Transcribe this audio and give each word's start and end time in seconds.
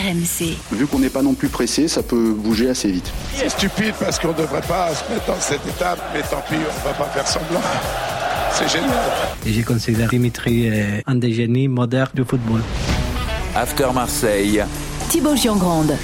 RMC. 0.00 0.56
Vu 0.72 0.86
qu'on 0.86 0.98
n'est 0.98 1.10
pas 1.10 1.22
non 1.22 1.34
plus 1.34 1.48
pressé, 1.48 1.86
ça 1.88 2.02
peut 2.02 2.32
bouger 2.32 2.70
assez 2.70 2.90
vite. 2.90 3.12
C'est 3.36 3.50
stupide 3.50 3.94
parce 4.00 4.18
qu'on 4.18 4.28
ne 4.28 4.38
devrait 4.38 4.62
pas 4.62 4.94
se 4.94 5.12
mettre 5.12 5.26
dans 5.26 5.40
cette 5.40 5.66
étape, 5.66 6.00
mais 6.14 6.22
tant 6.22 6.42
pis, 6.48 6.54
on 6.54 6.88
ne 6.88 6.92
va 6.92 6.94
pas 6.94 7.10
faire 7.10 7.26
semblant. 7.26 7.60
C'est 8.52 8.68
génial. 8.68 8.90
Et 9.46 9.52
je 9.52 9.62
considère 9.62 10.08
Dimitri 10.08 10.68
euh, 10.68 11.00
un 11.06 11.14
des 11.14 11.32
génies 11.32 11.68
modernes 11.68 12.10
du 12.14 12.24
football. 12.24 12.62
After 13.54 13.86
Marseille. 13.94 14.64
Thibaut 15.08 15.36
Giangrande. 15.36 15.96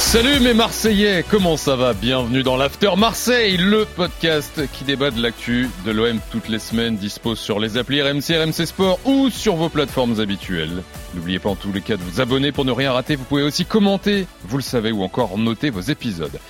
Salut 0.00 0.40
mes 0.40 0.54
Marseillais, 0.54 1.24
comment 1.28 1.56
ça 1.56 1.76
va? 1.76 1.92
Bienvenue 1.92 2.42
dans 2.42 2.56
l'After 2.56 2.90
Marseille, 2.96 3.56
le 3.58 3.84
podcast 3.84 4.60
qui 4.72 4.82
débat 4.82 5.12
de 5.12 5.22
l'actu 5.22 5.68
de 5.84 5.92
l'OM 5.92 6.18
toutes 6.32 6.48
les 6.48 6.58
semaines, 6.58 6.96
dispose 6.96 7.38
sur 7.38 7.60
les 7.60 7.76
applis 7.76 8.02
RMC, 8.02 8.32
RMC 8.32 8.66
Sport 8.66 8.98
ou 9.04 9.30
sur 9.30 9.54
vos 9.54 9.68
plateformes 9.68 10.18
habituelles. 10.18 10.82
N'oubliez 11.14 11.38
pas 11.38 11.50
en 11.50 11.54
tous 11.54 11.70
les 11.70 11.80
cas 11.80 11.96
de 11.96 12.02
vous 12.02 12.20
abonner 12.20 12.50
pour 12.50 12.64
ne 12.64 12.72
rien 12.72 12.92
rater, 12.92 13.14
vous 13.14 13.22
pouvez 13.22 13.42
aussi 13.42 13.66
commenter, 13.66 14.26
vous 14.46 14.56
le 14.56 14.64
savez, 14.64 14.90
ou 14.90 15.04
encore 15.04 15.38
noter 15.38 15.70
vos 15.70 15.82
épisodes. 15.82 16.40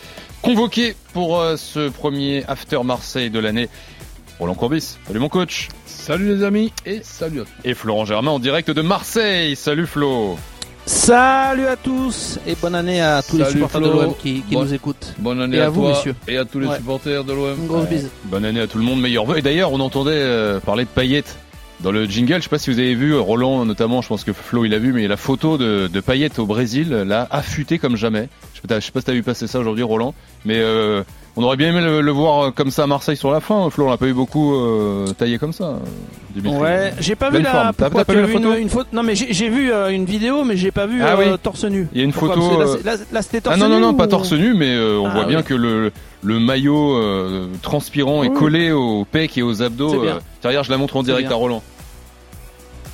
Convoqué 0.40 0.94
pour 1.12 1.38
euh, 1.38 1.56
ce 1.58 1.90
premier 1.90 2.44
After 2.48 2.82
Marseille 2.82 3.28
de 3.28 3.40
l'année, 3.40 3.68
Roland 4.38 4.54
Courbis, 4.54 4.96
salut 5.06 5.18
mon 5.18 5.28
coach. 5.28 5.68
Salut 5.84 6.36
les 6.36 6.44
amis. 6.44 6.72
Et 6.86 7.00
salut 7.02 7.42
à 7.42 7.44
tous. 7.44 7.50
Et 7.64 7.74
Florent 7.74 8.06
Germain 8.06 8.30
en 8.30 8.38
direct 8.38 8.70
de 8.70 8.80
Marseille, 8.80 9.54
salut 9.54 9.86
Flo 9.86 10.38
Salut 10.86 11.66
à 11.66 11.76
tous 11.76 12.38
et 12.46 12.54
bonne 12.60 12.74
année 12.74 13.00
à 13.00 13.22
tous 13.22 13.32
Salut 13.38 13.44
les 13.44 13.50
supporters 13.52 13.80
Flo. 13.80 13.90
de 13.90 14.02
l'OM 14.04 14.14
qui, 14.16 14.42
nous 14.50 14.74
écoutent. 14.74 15.14
Bonne 15.18 15.40
année 15.40 15.58
Et 15.58 15.60
à, 15.60 15.66
à 15.66 15.68
vous, 15.68 15.82
toi 15.82 15.90
messieurs. 15.90 16.14
et 16.26 16.36
à 16.36 16.44
tous 16.44 16.58
les 16.58 16.66
Ouais. 16.66 16.76
supporters 16.76 17.22
de 17.24 17.32
l'OM. 17.32 17.56
Une 17.60 17.66
grosse 17.68 17.86
bise. 17.88 18.10
Bonne 18.24 18.44
année 18.44 18.60
à 18.60 18.66
tout 18.66 18.78
le 18.78 18.84
monde, 18.84 19.00
meilleurs 19.00 19.24
vœux. 19.24 19.38
Et 19.38 19.42
d'ailleurs, 19.42 19.72
on 19.72 19.80
entendait 19.80 20.10
euh, 20.14 20.58
parler 20.58 20.84
de 20.84 20.88
Payet 20.88 21.22
dans 21.80 21.92
le 21.92 22.06
jingle. 22.06 22.36
Je 22.38 22.42
sais 22.42 22.48
pas 22.48 22.58
si 22.58 22.70
vous 22.70 22.78
avez 22.78 22.94
vu, 22.94 23.16
Roland 23.16 23.64
notamment, 23.64 24.02
je 24.02 24.08
pense 24.08 24.24
que 24.24 24.32
Flo 24.32 24.64
il 24.64 24.74
a 24.74 24.78
vu, 24.78 24.92
mais 24.92 25.06
la 25.06 25.16
photo 25.16 25.58
de, 25.58 25.86
de 25.92 26.00
Payet 26.00 26.38
au 26.40 26.46
Brésil, 26.46 26.90
là, 26.90 27.28
affûté 27.30 27.78
comme 27.78 27.96
jamais. 27.96 28.28
Je 28.54 28.60
sais 28.62 28.66
pas, 28.66 28.80
je 28.80 28.86
sais 28.86 28.92
pas 28.92 29.00
si 29.00 29.06
t'as 29.06 29.12
vu 29.12 29.22
passer 29.22 29.46
ça 29.46 29.60
aujourd'hui, 29.60 29.84
Roland, 29.84 30.14
mais 30.44 30.56
euh, 30.58 31.02
on 31.36 31.42
aurait 31.44 31.56
bien 31.56 31.68
aimé 31.70 31.82
le, 31.82 32.00
le 32.00 32.10
voir 32.10 32.46
euh, 32.46 32.50
comme 32.50 32.70
ça 32.72 32.82
à 32.82 32.86
Marseille 32.86 33.16
sur 33.16 33.30
la 33.30 33.40
fin. 33.40 33.70
Flo, 33.70 33.86
on 33.86 33.90
l'a 33.90 33.96
pas 33.96 34.06
eu 34.08 34.12
beaucoup 34.14 34.54
euh, 34.56 35.06
taillé 35.16 35.38
comme 35.38 35.52
ça. 35.52 35.78
Euh, 36.36 36.40
Dimitri. 36.40 36.60
Ouais, 36.60 36.92
j'ai 37.00 37.14
pas 37.16 37.30
Belle 37.30 37.40
vu 37.40 37.44
la. 37.44 37.72
T'as- 37.76 37.90
t'as 37.90 38.04
pas 38.04 38.12
vu 38.12 38.20
la 38.20 38.26
une, 38.26 38.32
photo 38.32 38.54
une 38.54 38.68
photo 38.68 38.86
Non 38.92 39.02
mais 39.02 39.14
j'ai 39.14 39.32
j'ai 39.32 39.48
vu 39.48 39.72
euh, 39.72 39.88
une 39.90 40.04
vidéo, 40.04 40.44
mais 40.44 40.56
j'ai 40.56 40.70
pas 40.70 40.86
vu 40.86 41.00
Ah 41.02 41.14
euh, 41.18 41.32
oui. 41.32 41.38
torse 41.42 41.64
nu. 41.64 41.88
Il 41.92 41.98
y 41.98 42.00
a 42.02 42.04
une 42.04 42.12
Pourquoi 42.12 42.34
photo, 42.36 42.60
euh, 42.60 42.64
Là, 42.64 42.66
c'est- 42.76 42.84
là- 42.84 43.04
là, 43.12 43.22
c'était 43.22 43.40
torse 43.40 43.56
Ah 43.56 43.58
non, 43.58 43.68
non, 43.68 43.76
nu 43.76 43.82
non, 43.82 43.94
pas 43.94 44.06
torse 44.06 44.32
nu, 44.32 44.54
mais 44.54 44.74
euh, 44.74 44.98
on 44.98 45.06
Ah, 45.06 45.14
voit 45.14 45.24
bien 45.24 45.38
oui. 45.38 45.44
que 45.44 45.54
le, 45.54 45.92
le 46.22 46.38
maillot 46.40 46.96
euh, 46.96 47.46
transpirant 47.62 48.22
est 48.22 48.28
Oui. 48.28 48.36
collé 48.38 48.72
aux 48.72 49.04
pecs 49.10 49.36
et 49.38 49.42
aux 49.42 49.62
abdos. 49.62 49.90
C'est 49.90 49.98
bien. 49.98 50.16
euh. 50.16 50.20
Derrière, 50.42 50.64
je 50.64 50.70
la 50.70 50.78
montre 50.78 50.96
en 50.96 51.00
C'est 51.00 51.06
direct 51.06 51.28
bien. 51.28 51.36
à 51.36 51.38
Roland. 51.38 51.62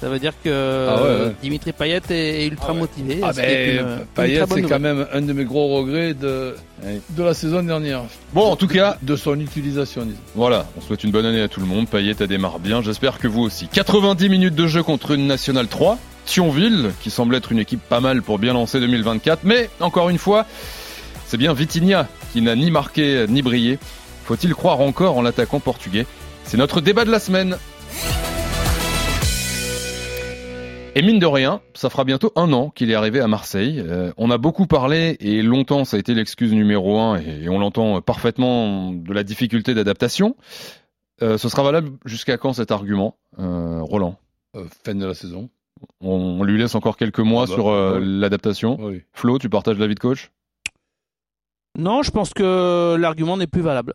Ça 0.06 0.12
veut 0.12 0.20
dire 0.20 0.34
que 0.44 0.86
Ah 0.88 0.94
ouais, 1.02 1.08
euh, 1.08 1.26
ouais. 1.30 1.34
Dimitri 1.42 1.72
Payet 1.72 2.00
est, 2.10 2.46
ultra 2.46 2.68
Ah 2.68 2.72
ouais. 2.74 2.78
motivé. 2.78 3.18
Ah 3.24 3.32
ce 3.32 3.38
ben, 3.40 3.70
une- 3.74 3.76
une 3.80 4.06
Payet, 4.14 4.44
c'est 4.48 4.62
quand 4.62 4.78
même 4.78 5.04
un 5.12 5.20
de 5.20 5.32
mes 5.32 5.44
gros 5.44 5.66
regrets 5.78 6.14
de, 6.14 6.54
de 7.10 7.22
la 7.24 7.34
saison 7.34 7.60
dernière. 7.64 8.02
Bon, 8.32 8.44
en 8.44 8.54
tout 8.54 8.68
cas, 8.68 8.98
De 9.02 9.16
son 9.16 9.40
utilisation, 9.40 10.02
disons. 10.04 10.16
Voilà, 10.36 10.66
on 10.78 10.80
souhaite 10.80 11.02
une 11.02 11.10
bonne 11.10 11.26
année 11.26 11.40
à 11.42 11.48
tout 11.48 11.58
le 11.58 11.66
monde. 11.66 11.88
Payet, 11.88 12.14
ça 12.14 12.28
démarre 12.28 12.60
bien, 12.60 12.82
j'espère 12.82 13.18
que 13.18 13.26
vous 13.26 13.42
aussi. 13.42 13.66
90 13.66 14.28
minutes 14.28 14.54
de 14.54 14.68
jeu 14.68 14.84
contre 14.84 15.10
une 15.10 15.26
Nationale 15.26 15.66
3, 15.66 15.98
Thionville, 16.24 16.92
qui 17.00 17.10
semble 17.10 17.34
être 17.34 17.50
une 17.50 17.58
équipe 17.58 17.82
pas 17.82 17.98
mal 17.98 18.22
pour 18.22 18.38
bien 18.38 18.52
lancer 18.52 18.78
2024. 18.78 19.40
Mais, 19.42 19.70
encore 19.80 20.08
une 20.08 20.18
fois, 20.18 20.46
c'est 21.26 21.36
bien 21.36 21.52
Vitinha 21.52 22.06
qui 22.32 22.42
n'a 22.42 22.54
ni 22.54 22.70
marqué 22.70 23.24
ni 23.28 23.42
brillé. 23.42 23.80
Faut-il 24.24 24.54
croire 24.54 24.78
encore 24.80 25.18
en 25.18 25.22
l'attaquant 25.22 25.58
portugais? 25.58 26.06
C'est 26.44 26.58
notre 26.58 26.80
débat 26.80 27.04
de 27.04 27.10
la 27.10 27.18
semaine. 27.18 27.56
Et 30.98 31.02
mine 31.02 31.18
de 31.18 31.26
rien, 31.26 31.60
ça 31.74 31.90
fera 31.90 32.04
bientôt 32.04 32.32
un 32.36 32.50
an 32.54 32.70
qu'il 32.70 32.90
est 32.90 32.94
arrivé 32.94 33.20
à 33.20 33.28
Marseille. 33.28 33.82
Euh, 33.86 34.12
on 34.16 34.30
a 34.30 34.38
beaucoup 34.38 34.66
parlé 34.66 35.18
et 35.20 35.42
longtemps 35.42 35.84
ça 35.84 35.98
a 35.98 36.00
été 36.00 36.14
l'excuse 36.14 36.52
numéro 36.54 36.98
un 36.98 37.20
et, 37.20 37.42
et 37.42 37.48
on 37.50 37.58
l'entend 37.58 38.00
parfaitement 38.00 38.92
de 38.92 39.12
la 39.12 39.22
difficulté 39.22 39.74
d'adaptation. 39.74 40.36
Euh, 41.20 41.36
ce 41.36 41.50
sera 41.50 41.62
valable 41.62 41.90
jusqu'à 42.06 42.38
quand 42.38 42.54
cet 42.54 42.70
argument, 42.70 43.18
euh, 43.38 43.82
Roland? 43.82 44.16
Euh, 44.56 44.64
fin 44.86 44.94
de 44.94 45.04
la 45.04 45.12
saison. 45.12 45.50
on, 46.00 46.38
on 46.40 46.44
lui 46.44 46.58
laisse 46.58 46.74
encore 46.74 46.96
quelques 46.96 47.18
mois 47.20 47.42
Ah 47.44 47.46
bah, 47.50 47.54
sur 47.54 47.68
euh, 47.68 47.98
ouais. 47.98 48.00
l'adaptation. 48.06 48.78
Oui. 48.80 49.02
Flo, 49.12 49.38
tu 49.38 49.50
partages 49.50 49.76
l'avis 49.78 49.96
de 49.96 50.00
coach? 50.00 50.30
Non, 51.78 52.02
je 52.02 52.10
pense 52.10 52.32
que 52.32 52.96
l'argument 52.98 53.36
n'est 53.36 53.46
plus 53.46 53.60
valable. 53.60 53.92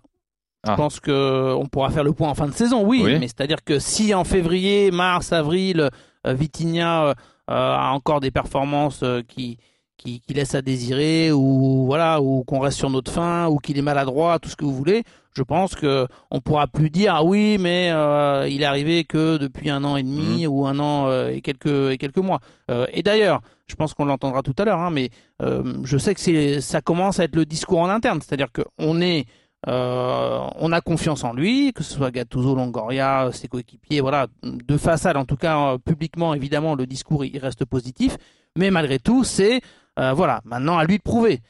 Ah. 0.67 0.73
Je 0.73 0.75
pense 0.77 0.99
que 0.99 1.51
on 1.55 1.65
pourra 1.65 1.89
faire 1.89 2.03
le 2.03 2.13
point 2.13 2.29
en 2.29 2.35
fin 2.35 2.45
de 2.45 2.53
saison, 2.53 2.85
oui, 2.85 3.01
Oui. 3.03 3.17
mais 3.19 3.27
c'est-à-dire 3.27 3.63
que 3.65 3.79
si 3.79 4.13
en 4.13 4.23
février, 4.23 4.91
mars, 4.91 5.33
avril, 5.33 5.79
euh, 5.81 5.89
Vitinha 6.25 7.09
euh, 7.09 7.13
a 7.47 7.91
encore 7.91 8.19
des 8.19 8.31
performances 8.31 9.01
euh, 9.03 9.21
qui, 9.27 9.57
qui 9.97 10.21
qui 10.21 10.33
laissent 10.33 10.55
à 10.55 10.61
désirer 10.61 11.31
ou 11.31 11.85
voilà 11.85 12.21
ou 12.21 12.43
qu'on 12.43 12.59
reste 12.59 12.77
sur 12.77 12.89
notre 12.89 13.11
fin 13.11 13.47
ou 13.47 13.57
qu'il 13.57 13.77
est 13.77 13.83
maladroit, 13.83 14.39
tout 14.39 14.49
ce 14.49 14.55
que 14.55 14.65
vous 14.65 14.75
voulez, 14.75 15.03
je 15.35 15.43
pense 15.43 15.75
que 15.75 16.07
on 16.29 16.41
pourra 16.41 16.67
plus 16.67 16.89
dire 16.89 17.15
ah 17.15 17.23
oui 17.23 17.57
mais 17.59 17.89
euh, 17.91 18.47
il 18.49 18.61
est 18.61 18.65
arrivé 18.65 19.03
que 19.03 19.37
depuis 19.37 19.69
un 19.69 19.83
an 19.83 19.97
et 19.97 20.03
demi 20.03 20.47
ou 20.47 20.65
un 20.65 20.79
an 20.79 21.07
euh, 21.07 21.29
et 21.29 21.41
quelques 21.41 21.91
et 21.91 21.97
quelques 21.97 22.17
mois. 22.17 22.39
Euh, 22.69 22.85
et 22.91 23.03
d'ailleurs, 23.03 23.41
je 23.67 23.75
pense 23.75 23.93
qu'on 23.93 24.05
l'entendra 24.05 24.41
tout 24.41 24.55
à 24.57 24.65
l'heure, 24.65 24.79
hein, 24.79 24.91
mais 24.91 25.09
euh, 25.41 25.77
je 25.83 25.97
sais 25.97 26.13
que 26.13 26.19
c'est 26.19 26.61
ça 26.61 26.81
commence 26.81 27.19
à 27.19 27.25
être 27.25 27.35
le 27.35 27.45
discours 27.45 27.79
en 27.79 27.89
interne, 27.89 28.19
c'est-à-dire 28.21 28.51
que 28.51 28.63
on 28.77 29.01
est 29.01 29.25
euh, 29.67 30.39
on 30.55 30.71
a 30.71 30.81
confiance 30.81 31.23
en 31.23 31.33
lui, 31.33 31.71
que 31.73 31.83
ce 31.83 31.93
soit 31.93 32.09
Gattuso, 32.09 32.55
Longoria, 32.55 33.29
ses 33.31 33.47
coéquipiers, 33.47 34.01
voilà, 34.01 34.27
de 34.43 34.77
façade 34.77 35.17
en 35.17 35.25
tout 35.25 35.37
cas 35.37 35.73
euh, 35.73 35.77
publiquement 35.77 36.33
évidemment 36.33 36.73
le 36.73 36.87
discours 36.87 37.23
il 37.25 37.37
reste 37.37 37.65
positif, 37.65 38.17
mais 38.57 38.71
malgré 38.71 38.97
tout 38.97 39.23
c'est 39.23 39.61
euh, 39.99 40.13
voilà 40.13 40.41
maintenant 40.45 40.77
à 40.77 40.85
lui 40.85 40.97
de 40.97 41.03
prouver. 41.03 41.41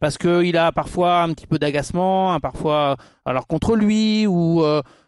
Parce 0.00 0.16
que 0.16 0.42
il 0.42 0.56
a 0.56 0.72
parfois 0.72 1.20
un 1.20 1.34
petit 1.34 1.46
peu 1.46 1.58
d'agacement, 1.58 2.32
hein, 2.32 2.40
parfois 2.40 2.96
alors 3.26 3.46
contre 3.46 3.76
lui 3.76 4.26
ou 4.26 4.62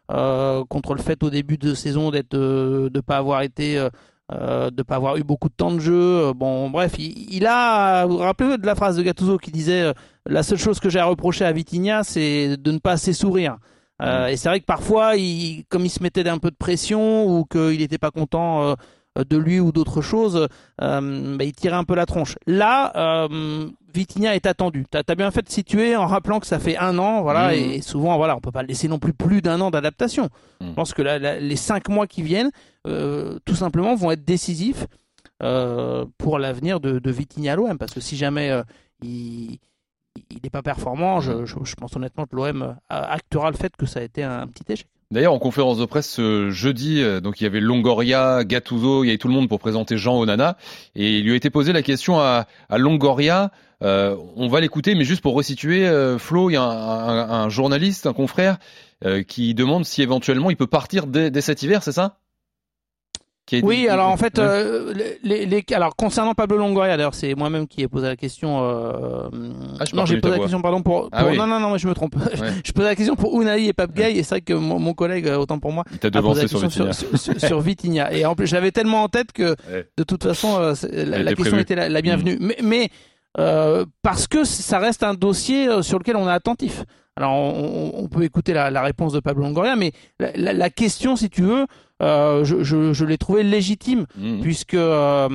contre 0.08 0.94
le 0.94 1.00
fait 1.00 1.22
au 1.22 1.30
début 1.30 1.56
de 1.56 1.72
saison 1.72 2.10
d'être 2.10 2.36
de 2.36 3.00
pas 3.00 3.16
avoir 3.16 3.40
été 3.40 3.88
euh, 4.32 4.70
de 4.70 4.82
pas 4.82 4.96
avoir 4.96 5.16
eu 5.16 5.22
beaucoup 5.24 5.48
de 5.48 5.54
temps 5.54 5.72
de 5.72 5.78
jeu. 5.80 5.94
Euh, 6.28 6.32
Bon, 6.34 6.70
bref, 6.70 6.94
il, 6.98 7.32
il 7.34 7.46
a. 7.46 8.06
Vous 8.06 8.18
vous 8.18 8.22
rappelez 8.22 8.58
de 8.58 8.66
la 8.66 8.74
phrase 8.74 8.96
de 8.96 9.02
Gattuso 9.02 9.38
qui 9.38 9.50
disait 9.50 9.82
euh, 9.82 9.92
la 10.26 10.42
seule 10.42 10.58
chose 10.58 10.80
que 10.80 10.90
j'ai 10.90 10.98
à 10.98 11.06
reprocher 11.06 11.44
à 11.44 11.52
Vitinha, 11.52 12.04
c'est 12.04 12.56
de 12.56 12.72
ne 12.72 12.78
pas 12.78 12.92
assez 12.92 13.12
sourire. 13.12 13.56
Euh, 14.02 14.28
Et 14.28 14.36
c'est 14.36 14.48
vrai 14.48 14.60
que 14.60 14.64
parfois, 14.66 15.16
il, 15.16 15.64
comme 15.68 15.84
il 15.84 15.90
se 15.90 16.02
mettait 16.02 16.28
un 16.28 16.38
peu 16.38 16.50
de 16.50 16.56
pression 16.56 17.26
ou 17.26 17.44
qu'il 17.44 17.78
n'était 17.78 17.98
pas 17.98 18.10
content 18.12 18.62
euh, 18.62 18.74
de 19.24 19.36
lui 19.36 19.60
ou 19.60 19.72
d'autre 19.72 20.00
chose, 20.02 20.48
euh, 20.82 21.36
bah, 21.36 21.44
il 21.44 21.52
tirait 21.52 21.76
un 21.76 21.84
peu 21.84 21.94
la 21.94 22.06
tronche. 22.06 22.36
Là, 22.46 22.92
euh, 22.96 23.68
Vitinha 23.94 24.34
est 24.34 24.46
attendu. 24.46 24.84
T'as 24.90 25.02
as 25.08 25.14
bien 25.14 25.30
fait 25.30 25.42
de 25.42 25.48
situer 25.50 25.96
en 25.96 26.06
rappelant 26.06 26.40
que 26.40 26.46
ça 26.46 26.58
fait 26.58 26.76
un 26.76 26.98
an, 26.98 27.22
voilà, 27.22 27.48
Mhm. 27.48 27.54
et 27.72 27.80
souvent, 27.80 28.16
voilà, 28.16 28.36
on 28.36 28.40
peut 28.40 28.52
pas 28.52 28.62
laisser 28.62 28.86
non 28.88 28.98
plus 28.98 29.12
plus 29.14 29.40
d'un 29.42 29.60
an 29.60 29.70
d'adaptation. 29.70 30.28
Mhm. 30.60 30.68
Je 30.68 30.74
pense 30.74 30.92
que 30.94 31.02
la- 31.02 31.18
la- 31.18 31.40
les 31.40 31.56
cinq 31.56 31.88
mois 31.88 32.06
qui 32.06 32.22
viennent, 32.22 32.50
euh, 32.86 33.38
tout 33.44 33.54
simplement, 33.54 33.94
vont 33.94 34.10
être 34.10 34.24
décisifs 34.24 34.86
euh, 35.42 36.04
pour 36.18 36.38
l'avenir 36.38 36.80
de, 36.80 36.98
de 36.98 37.10
Vitinha 37.10 37.52
à 37.52 37.56
l'OM, 37.56 37.78
parce 37.78 37.94
que 37.94 38.00
si 38.00 38.16
jamais 38.16 38.50
euh, 38.50 38.62
il 39.02 39.58
il 40.30 40.40
n'est 40.42 40.50
pas 40.50 40.62
performant, 40.62 41.20
je, 41.20 41.44
je- 41.46 41.54
je 41.62 41.74
pense 41.76 41.94
honnêtement 41.94 42.26
que 42.26 42.34
l'OM 42.34 42.62
euh, 42.62 42.72
actera 42.88 43.50
le 43.52 43.56
fait 43.56 43.74
que 43.76 43.86
ça 43.86 44.00
a 44.00 44.02
été 44.02 44.24
un 44.24 44.48
petit 44.48 44.64
échec. 44.72 44.88
D'ailleurs, 45.10 45.32
en 45.32 45.38
conférence 45.38 45.78
de 45.78 45.86
presse 45.86 46.06
ce 46.06 46.50
jeudi, 46.50 47.00
euh, 47.02 47.20
donc 47.20 47.40
il 47.40 47.44
y 47.44 47.46
avait 47.46 47.60
Longoria, 47.60 48.44
Gattuso, 48.44 49.04
il 49.04 49.06
y 49.06 49.10
avait 49.10 49.16
tout 49.16 49.28
le 49.28 49.32
monde 49.32 49.48
pour 49.48 49.58
présenter 49.58 49.96
Jean 49.96 50.18
Onana, 50.18 50.58
et 50.94 51.16
il 51.16 51.24
lui 51.24 51.32
a 51.32 51.34
été 51.34 51.48
posé 51.48 51.72
la 51.72 51.80
question 51.80 52.20
à, 52.20 52.46
à 52.68 52.76
Longoria. 52.76 53.50
euh, 53.82 54.14
on 54.36 54.48
va 54.48 54.60
l'écouter, 54.60 54.94
mais 54.94 55.04
juste 55.04 55.22
pour 55.22 55.34
resituer, 55.34 55.88
euh, 55.88 56.18
Flo, 56.18 56.50
il 56.50 56.54
y 56.54 56.56
a 56.56 56.62
un, 56.62 57.48
journaliste, 57.48 58.06
un 58.06 58.12
confrère, 58.12 58.58
euh, 59.06 59.22
qui 59.22 59.54
demande 59.54 59.86
si 59.86 60.02
éventuellement 60.02 60.50
il 60.50 60.56
peut 60.58 60.66
partir 60.66 61.06
dès 61.06 61.40
cet 61.40 61.62
hiver, 61.62 61.82
c'est 61.82 61.92
ça? 61.92 62.18
Qui 63.48 63.62
Oui, 63.62 63.88
alors 63.88 64.08
en 64.10 64.16
fait, 64.18 64.38
euh, 64.38 64.92
les, 65.22 65.46
les- 65.46 65.64
alors 65.72 65.96
concernant 65.96 66.34
Pablo 66.34 66.58
Longoria, 66.58 66.98
d'ailleurs, 66.98 67.14
c'est 67.14 67.34
moi-même 67.34 67.66
qui 67.66 67.80
ai 67.80 67.88
posé 67.88 68.06
la 68.06 68.14
question. 68.16 68.60
Euh, 68.62 69.28
Ah, 69.80 69.84
non, 69.94 70.04
j'ai 70.04 70.20
posé 70.20 70.34
la 70.34 70.40
question, 70.40 70.60
pardon, 70.60 70.82
pour. 70.82 71.08
Ah 71.12 71.24
oui. 71.26 71.36
Non, 71.38 71.46
non, 71.46 71.58
non, 71.58 71.70
mais 71.72 71.78
je 71.78 71.88
me 71.88 71.94
trompe. 71.94 72.14
Ouais. 72.16 72.22
je 72.64 72.72
posais 72.72 72.88
la 72.88 72.94
question 72.94 73.16
pour 73.16 73.40
Unai 73.40 73.64
et 73.66 73.72
Pape 73.72 73.92
Gay, 73.94 74.12
et 74.16 74.22
c'est 74.22 74.34
vrai 74.34 74.40
que 74.42 74.52
mon, 74.52 74.78
mon 74.78 74.92
collègue, 74.92 75.26
euh, 75.28 75.38
autant 75.38 75.58
pour 75.58 75.72
moi, 75.72 75.84
il 75.92 75.98
t'a 75.98 76.08
a 76.08 76.10
posé 76.10 76.42
devancé 76.42 76.42
la 76.42 76.48
sur 76.48 76.60
question 76.60 76.84
Vitinha. 76.84 76.92
sur, 76.92 77.18
sur, 77.18 77.40
sur 77.40 77.60
Vitinha. 77.60 78.12
Et 78.12 78.26
en 78.26 78.34
plus, 78.34 78.46
j'avais 78.46 78.70
tellement 78.70 79.02
en 79.04 79.08
tête 79.08 79.32
que, 79.32 79.56
Ouais. 79.72 79.88
de 79.96 80.02
toute 80.04 80.24
façon, 80.24 80.58
euh, 80.60 80.74
la, 80.82 80.88
Elle 80.92 81.08
la 81.10 81.18
était 81.18 81.34
question 81.36 81.44
prévue. 81.52 81.62
était 81.62 81.74
la, 81.74 81.88
la 81.88 82.02
bienvenue. 82.02 82.36
Mais, 82.40 82.56
mais 82.62 82.90
euh, 83.38 83.86
parce 84.02 84.26
que 84.26 84.44
ça 84.44 84.78
reste 84.78 85.02
un 85.02 85.14
dossier 85.14 85.68
sur 85.82 85.98
lequel 85.98 86.16
on 86.16 86.28
est 86.28 86.32
attentif. 86.32 86.84
Alors, 87.16 87.32
on, 87.32 87.92
on- 87.94 88.04
on 88.04 88.08
peut 88.08 88.22
écouter 88.24 88.52
la, 88.52 88.70
la 88.70 88.82
réponse 88.82 89.12
de 89.12 89.20
Pablo 89.20 89.42
Longoria, 89.44 89.74
mais 89.74 89.92
la, 90.20 90.32
la- 90.36 90.52
la 90.52 90.70
question, 90.70 91.16
si 91.16 91.30
tu 91.30 91.42
veux, 91.42 91.66
euh, 92.02 92.44
je, 92.44 92.62
je, 92.62 92.92
je 92.92 93.04
l'ai 93.04 93.18
trouvée 93.18 93.42
légitime 93.42 94.06
Mhm. 94.16 94.40
puisque 94.40 94.74
euh, 94.74 95.28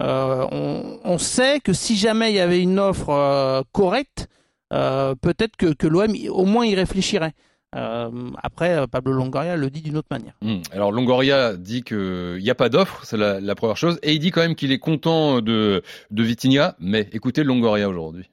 euh, 0.00 0.46
on, 0.52 0.98
on 1.04 1.18
sait 1.18 1.60
que 1.60 1.72
si 1.72 1.96
jamais 1.96 2.30
il 2.32 2.36
y 2.36 2.40
avait 2.40 2.60
une 2.60 2.78
offre 2.78 3.10
euh, 3.10 3.62
correcte, 3.72 4.28
euh, 4.72 5.14
peut-être 5.20 5.56
que, 5.56 5.72
que 5.72 5.86
l'OM 5.86 6.12
au 6.30 6.44
moins 6.44 6.64
y 6.66 6.74
réfléchirait. 6.74 7.32
Euh, 7.76 8.10
après, 8.42 8.86
Pablo 8.88 9.12
Longoria 9.12 9.56
le 9.56 9.70
dit 9.70 9.80
d'une 9.80 9.96
autre 9.96 10.08
manière. 10.10 10.34
Hmm. 10.42 10.58
Alors 10.72 10.90
Longoria 10.90 11.54
dit 11.56 11.82
qu'il 11.82 12.38
n'y 12.40 12.50
a 12.50 12.54
pas 12.56 12.68
d'offre, 12.68 13.04
c'est 13.04 13.16
la, 13.16 13.40
la, 13.40 13.54
première 13.54 13.76
chose, 13.76 13.98
et 14.02 14.12
il 14.12 14.18
dit 14.18 14.32
quand 14.32 14.40
même 14.40 14.56
qu'il 14.56 14.72
est 14.72 14.78
content 14.80 15.40
de, 15.40 15.82
de 16.10 16.22
Vitinha, 16.22 16.74
mais 16.80 17.08
écoutez 17.12 17.44
Longoria 17.44 17.88
aujourd'hui. 17.88 18.28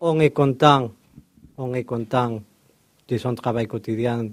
On 0.00 0.18
est 0.18 0.30
content, 0.30 0.90
on 1.58 1.74
est 1.74 1.84
content 1.84 2.40
de 3.08 3.18
son 3.18 3.34
travail 3.36 3.66
quotidien, 3.68 4.30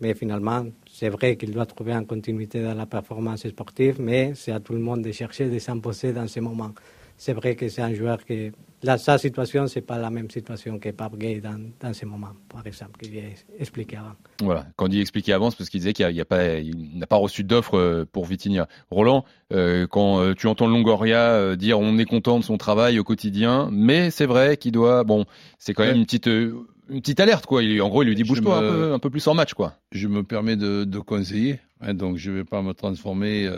mais 0.00 0.14
finalement, 0.14 0.64
c'est 0.90 1.08
vrai 1.08 1.36
qu'il 1.36 1.52
doit 1.52 1.66
trouver 1.66 1.92
une 1.92 2.06
continuité 2.06 2.62
dans 2.62 2.74
la 2.74 2.86
performance 2.86 3.46
sportive, 3.48 4.00
mais 4.00 4.32
c'est 4.34 4.52
à 4.52 4.60
tout 4.60 4.72
le 4.72 4.80
monde 4.80 5.02
de 5.02 5.12
chercher 5.12 5.48
de 5.48 5.58
s'imposer 5.58 6.12
dans 6.12 6.26
ce 6.26 6.40
moment. 6.40 6.72
C'est 7.16 7.32
vrai 7.32 7.56
que 7.56 7.68
c'est 7.68 7.82
un 7.82 7.94
joueur 7.94 8.24
qui 8.24 8.52
la, 8.82 8.98
sa 8.98 9.16
situation, 9.18 9.66
c'est 9.66 9.80
pas 9.80 9.98
la 9.98 10.10
même 10.10 10.30
situation 10.30 10.78
que 10.78 10.90
Pape 10.90 11.16
Gay 11.16 11.40
dans, 11.40 11.58
dans 11.80 11.92
ce 11.92 12.04
moment, 12.04 12.32
par 12.48 12.66
exemple, 12.66 12.98
que 12.98 13.06
j'ai 13.06 13.34
expliqué 13.58 13.96
avant. 13.96 14.12
Voilà, 14.40 14.66
quand 14.76 14.86
il 14.88 15.00
expliquait 15.00 15.32
avant, 15.32 15.50
c'est 15.50 15.56
parce 15.56 15.70
qu'il 15.70 15.80
disait 15.80 15.92
qu'il 15.92 16.14
n'a 16.14 16.24
pas, 16.24 16.58
il 16.58 16.98
n'a 16.98 17.06
pas 17.06 17.16
reçu 17.16 17.42
d'offre 17.42 17.78
euh, 17.78 18.04
pour 18.10 18.26
Vitinha. 18.26 18.68
Roland, 18.90 19.24
euh, 19.52 19.86
quand 19.86 20.20
euh, 20.20 20.34
tu 20.34 20.46
entends 20.46 20.66
Longoria 20.66 21.56
dire 21.56 21.80
on 21.80 21.98
est 21.98 22.04
content 22.04 22.38
de 22.38 22.44
son 22.44 22.58
travail 22.58 22.98
au 22.98 23.04
quotidien, 23.04 23.68
mais 23.72 24.10
c'est 24.10 24.26
vrai 24.26 24.56
qu'il 24.56 24.72
doit, 24.72 25.04
bon, 25.04 25.24
c'est 25.58 25.72
quand 25.72 25.84
même 25.84 25.94
ouais. 25.94 25.98
une 25.98 26.04
petite 26.04 26.28
une 26.88 27.00
petite 27.00 27.20
alerte 27.20 27.46
quoi. 27.46 27.62
Il, 27.62 27.80
en 27.82 27.88
gros, 27.88 28.02
il 28.02 28.08
lui 28.08 28.14
dit 28.14 28.24
bouge-toi 28.24 28.58
un, 28.58 28.60
peu, 28.60 28.92
un 28.92 28.98
peu 28.98 29.10
plus 29.10 29.26
en 29.26 29.34
match 29.34 29.54
quoi. 29.54 29.76
Je 29.92 30.08
me 30.08 30.22
permets 30.22 30.56
de, 30.56 30.84
de 30.84 30.98
conseiller, 30.98 31.60
hein, 31.80 31.94
donc 31.94 32.16
je 32.16 32.30
vais 32.30 32.44
pas 32.44 32.62
me 32.62 32.72
transformer 32.72 33.50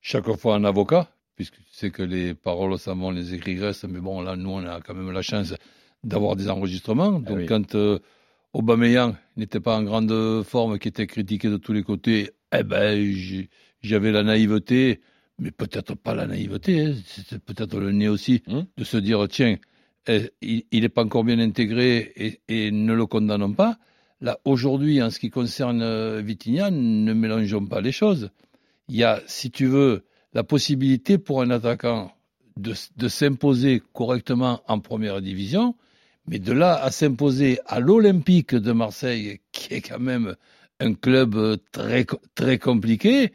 chaque 0.00 0.30
fois 0.36 0.54
en 0.54 0.64
avocat 0.64 1.08
puisque 1.36 1.56
tu 1.56 1.72
sais 1.72 1.90
que 1.90 2.02
les 2.02 2.34
paroles 2.34 2.78
savants, 2.78 3.10
les 3.10 3.34
écrits 3.34 3.58
restent, 3.58 3.84
mais 3.84 4.00
bon, 4.00 4.20
là, 4.20 4.36
nous, 4.36 4.50
on 4.50 4.64
a 4.64 4.80
quand 4.80 4.94
même 4.94 5.10
la 5.10 5.22
chance 5.22 5.54
d'avoir 6.02 6.36
des 6.36 6.48
enregistrements. 6.48 7.12
Donc, 7.12 7.28
ah 7.30 7.34
oui. 7.34 7.46
quand 7.46 7.74
euh, 7.74 7.98
Aubameyang 8.52 9.14
n'était 9.36 9.60
pas 9.60 9.76
en 9.76 9.82
grande 9.82 10.42
forme, 10.44 10.78
qui 10.78 10.88
était 10.88 11.06
critiqué 11.06 11.48
de 11.48 11.56
tous 11.56 11.72
les 11.72 11.82
côtés, 11.82 12.30
eh 12.56 12.62
ben, 12.62 13.14
j'avais 13.82 14.12
la 14.12 14.22
naïveté, 14.22 15.00
mais 15.38 15.50
peut-être 15.50 15.94
pas 15.94 16.14
la 16.14 16.26
naïveté, 16.26 16.80
hein, 16.80 16.94
c'était 17.06 17.38
peut-être 17.38 17.78
le 17.78 17.90
nez 17.92 18.08
aussi, 18.08 18.42
hum? 18.46 18.66
de 18.76 18.84
se 18.84 18.96
dire, 18.96 19.26
tiens, 19.28 19.56
il 20.08 20.64
n'est 20.72 20.88
pas 20.88 21.04
encore 21.04 21.24
bien 21.24 21.38
intégré 21.38 22.38
et, 22.48 22.70
ne 22.70 22.92
le 22.94 23.06
condamnons 23.06 23.52
pas. 23.52 23.78
Là, 24.20 24.38
aujourd'hui, 24.44 25.02
en 25.02 25.10
ce 25.10 25.18
qui 25.18 25.30
concerne 25.30 25.82
euh, 25.82 26.22
Vitignan, 26.24 26.70
ne 26.70 27.12
mélangeons 27.12 27.66
pas 27.66 27.80
les 27.80 27.92
choses. 27.92 28.30
Il 28.88 28.96
y 28.96 29.04
a, 29.04 29.22
si 29.26 29.50
tu 29.50 29.66
veux, 29.66 30.04
la 30.32 30.44
possibilité 30.44 31.18
pour 31.18 31.42
un 31.42 31.50
attaquant 31.50 32.12
de, 32.56 32.74
s'imposer 33.08 33.82
correctement 33.92 34.62
en 34.68 34.78
première 34.78 35.20
division, 35.20 35.74
mais 36.26 36.38
de 36.38 36.52
là 36.52 36.74
à 36.82 36.90
s'imposer 36.90 37.58
à 37.66 37.80
l'Olympique 37.80 38.54
de 38.54 38.72
Marseille, 38.72 39.40
qui 39.52 39.74
est 39.74 39.80
quand 39.80 39.98
même 39.98 40.36
un 40.80 40.94
club 40.94 41.58
très, 41.72 42.06
très 42.34 42.58
compliqué, 42.58 43.32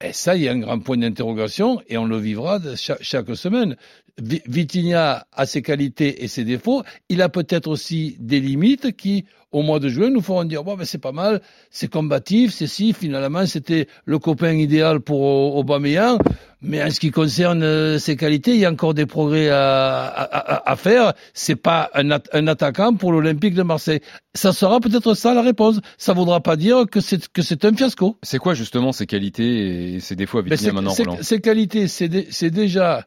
et 0.00 0.12
ça, 0.12 0.36
il 0.36 0.42
y 0.42 0.48
a 0.48 0.52
un 0.52 0.60
grand 0.60 0.78
point 0.78 0.96
d'interrogation 0.96 1.82
et 1.88 1.98
on 1.98 2.04
le 2.04 2.18
vivra 2.18 2.60
chaque 2.76 3.34
semaine. 3.34 3.76
Vitinha 4.18 5.26
a 5.32 5.46
ses 5.46 5.62
qualités 5.62 6.24
et 6.24 6.28
ses 6.28 6.44
défauts. 6.44 6.82
Il 7.08 7.22
a 7.22 7.28
peut-être 7.28 7.68
aussi 7.68 8.16
des 8.18 8.40
limites 8.40 8.96
qui, 8.96 9.24
au 9.52 9.62
mois 9.62 9.78
de 9.78 9.88
juin, 9.88 10.10
nous 10.10 10.20
feront 10.20 10.44
dire 10.44 10.64
bon, 10.64 10.76
ben 10.76 10.84
c'est 10.84 10.98
pas 10.98 11.12
mal, 11.12 11.40
c'est 11.70 11.88
combatif, 11.88 12.52
c'est 12.52 12.66
si. 12.66 12.92
Finalement, 12.92 13.46
c'était 13.46 13.86
le 14.04 14.18
copain 14.18 14.52
idéal 14.52 15.00
pour 15.00 15.56
Aubameyang. 15.56 16.18
Mais 16.60 16.82
en 16.82 16.90
ce 16.90 16.98
qui 16.98 17.12
concerne 17.12 17.62
euh, 17.62 17.98
ses 18.00 18.16
qualités, 18.16 18.52
il 18.52 18.58
y 18.58 18.64
a 18.64 18.70
encore 18.70 18.92
des 18.92 19.06
progrès 19.06 19.48
à, 19.48 20.06
à, 20.06 20.70
à 20.72 20.76
faire. 20.76 21.12
C'est 21.32 21.54
pas 21.54 21.88
un, 21.94 22.10
un, 22.10 22.46
attaquant 22.48 22.94
pour 22.94 23.12
l'Olympique 23.12 23.54
de 23.54 23.62
Marseille. 23.62 24.00
Ça 24.34 24.52
sera 24.52 24.80
peut-être 24.80 25.14
ça 25.14 25.34
la 25.34 25.42
réponse. 25.42 25.78
Ça 25.98 26.14
voudra 26.14 26.40
pas 26.40 26.56
dire 26.56 26.86
que 26.90 27.00
c'est 27.00 27.28
que 27.28 27.42
c'est 27.42 27.64
un 27.64 27.72
fiasco. 27.72 28.18
C'est 28.24 28.38
quoi 28.38 28.54
justement 28.54 28.90
ses 28.90 29.06
qualités 29.06 29.94
et 29.94 30.00
ses 30.00 30.16
défauts 30.16 30.38
à 30.38 30.42
Vitinha 30.42 30.72
maintenant, 30.72 30.94
Ses 31.20 31.40
qualités, 31.40 31.86
c'est 31.86 32.50
déjà 32.50 33.06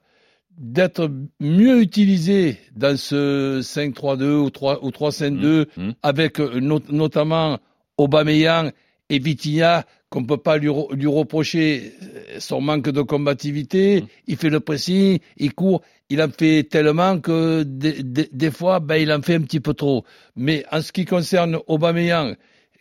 d'être 0.57 1.09
mieux 1.39 1.81
utilisé 1.81 2.57
dans 2.75 2.97
ce 2.97 3.61
5-3-2 3.61 4.23
ou 4.35 4.49
3 4.49 4.83
ou 4.83 4.89
3-5-2 4.89 5.65
mmh, 5.77 5.83
mmh. 5.83 5.93
avec 6.03 6.39
not 6.39 6.81
notamment 6.89 7.59
Aubameyang 7.97 8.71
et 9.09 9.19
Vitinha 9.19 9.85
qu'on 10.09 10.25
peut 10.25 10.37
pas 10.37 10.57
lui, 10.57 10.69
lui, 10.91 11.07
reprocher 11.07 11.93
son 12.39 12.59
manque 12.59 12.89
de 12.89 13.01
combativité, 13.01 14.01
mmh. 14.01 14.07
il 14.27 14.35
fait 14.37 14.49
le 14.49 14.59
pressing, 14.59 15.19
il 15.37 15.53
court, 15.53 15.81
il 16.09 16.21
en 16.21 16.29
fait 16.29 16.63
tellement 16.63 17.19
que 17.19 17.63
des, 17.63 18.03
des, 18.03 18.29
des 18.31 18.51
fois 18.51 18.79
ben, 18.81 18.97
il 18.97 19.11
en 19.11 19.21
fait 19.21 19.35
un 19.35 19.41
petit 19.41 19.61
peu 19.61 19.73
trop. 19.73 20.03
Mais 20.35 20.65
en 20.71 20.81
ce 20.81 20.91
qui 20.91 21.05
concerne 21.05 21.59
Aubameyang 21.67 22.35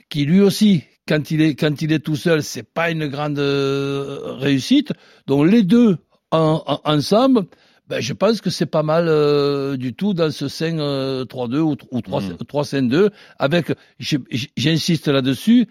qui 0.09 0.25
lui 0.25 0.41
aussi 0.41 0.85
quand 1.09 1.31
il 1.31 1.41
est 1.41 1.55
quand 1.55 1.83
il 1.83 1.93
est 1.93 2.01
tout 2.01 2.17
seul, 2.17 2.43
c'est 2.43 2.63
pas 2.63 2.91
une 2.91 3.09
grande 3.09 3.39
euh, 3.39 4.35
réussite. 4.39 4.93
Donc 5.27 5.47
les 5.51 5.63
deux 5.63 5.99
en, 6.31 6.63
en, 6.67 6.81
ensemble, 6.85 7.47
ben, 7.91 8.01
je 8.01 8.13
pense 8.13 8.41
que 8.41 8.51
c'est 8.51 8.67
pas 8.67 8.85
mal 8.85 9.07
euh, 9.09 9.77
du 9.77 9.95
tout 9.95 10.15
dans 10.15 10.31
ce 10.31 10.45
5-3-2 10.45 10.79
euh, 10.81 11.61
ou, 11.61 11.77
ou 11.91 11.99
3-5-2. 11.99 13.07
Mmh. 13.07 13.11
Avec, 13.41 13.73
j'insiste 13.99 15.09
là-dessus, 15.09 15.67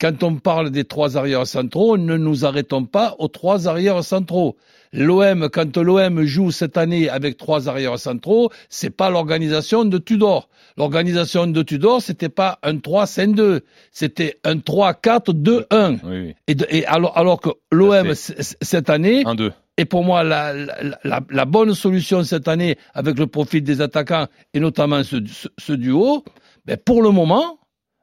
quand 0.00 0.22
on 0.22 0.36
parle 0.36 0.70
des 0.70 0.84
trois 0.84 1.16
arrières 1.16 1.46
centraux, 1.46 1.96
ne 1.96 2.16
nous 2.16 2.44
arrêtons 2.44 2.84
pas 2.84 3.14
aux 3.18 3.28
trois 3.28 3.68
arrières 3.68 4.02
centraux. 4.04 4.56
L'OM, 4.92 5.48
quand 5.48 5.76
l'OM 5.76 6.24
joue 6.24 6.50
cette 6.50 6.76
année 6.76 7.08
avec 7.08 7.36
trois 7.36 7.68
arrières 7.68 7.98
centraux, 7.98 8.50
c'est 8.68 8.90
pas 8.90 9.10
l'organisation 9.10 9.84
de 9.84 9.98
Tudor. 9.98 10.48
L'organisation 10.76 11.46
de 11.46 11.62
Tudor, 11.62 12.00
c'était 12.02 12.28
pas 12.28 12.58
un 12.62 12.74
3-5-2, 12.74 13.60
c'était 13.92 14.38
un 14.44 14.56
3-4-2-1. 14.56 15.64
Oui, 15.70 15.98
oui. 16.04 16.34
et, 16.46 16.56
et, 16.70 16.86
alors, 16.86 17.16
alors 17.16 17.40
que 17.40 17.50
l'OM 17.70 18.14
cette 18.14 18.90
année, 18.90 19.24
1-2 19.24 19.52
et 19.78 19.84
pour 19.84 20.04
moi, 20.04 20.24
la, 20.24 20.52
la, 20.52 21.20
la, 21.30 21.44
bonne 21.44 21.72
solution 21.72 22.24
cette 22.24 22.48
année, 22.48 22.76
avec 22.94 23.16
le 23.16 23.28
profil 23.28 23.62
des 23.62 23.80
attaquants, 23.80 24.26
et 24.52 24.58
notamment 24.58 25.04
ce, 25.04 25.24
ce, 25.26 25.46
ce 25.56 25.72
duo, 25.72 26.24
ben 26.66 26.76
pour 26.76 27.00
le 27.00 27.10
moment, 27.10 27.60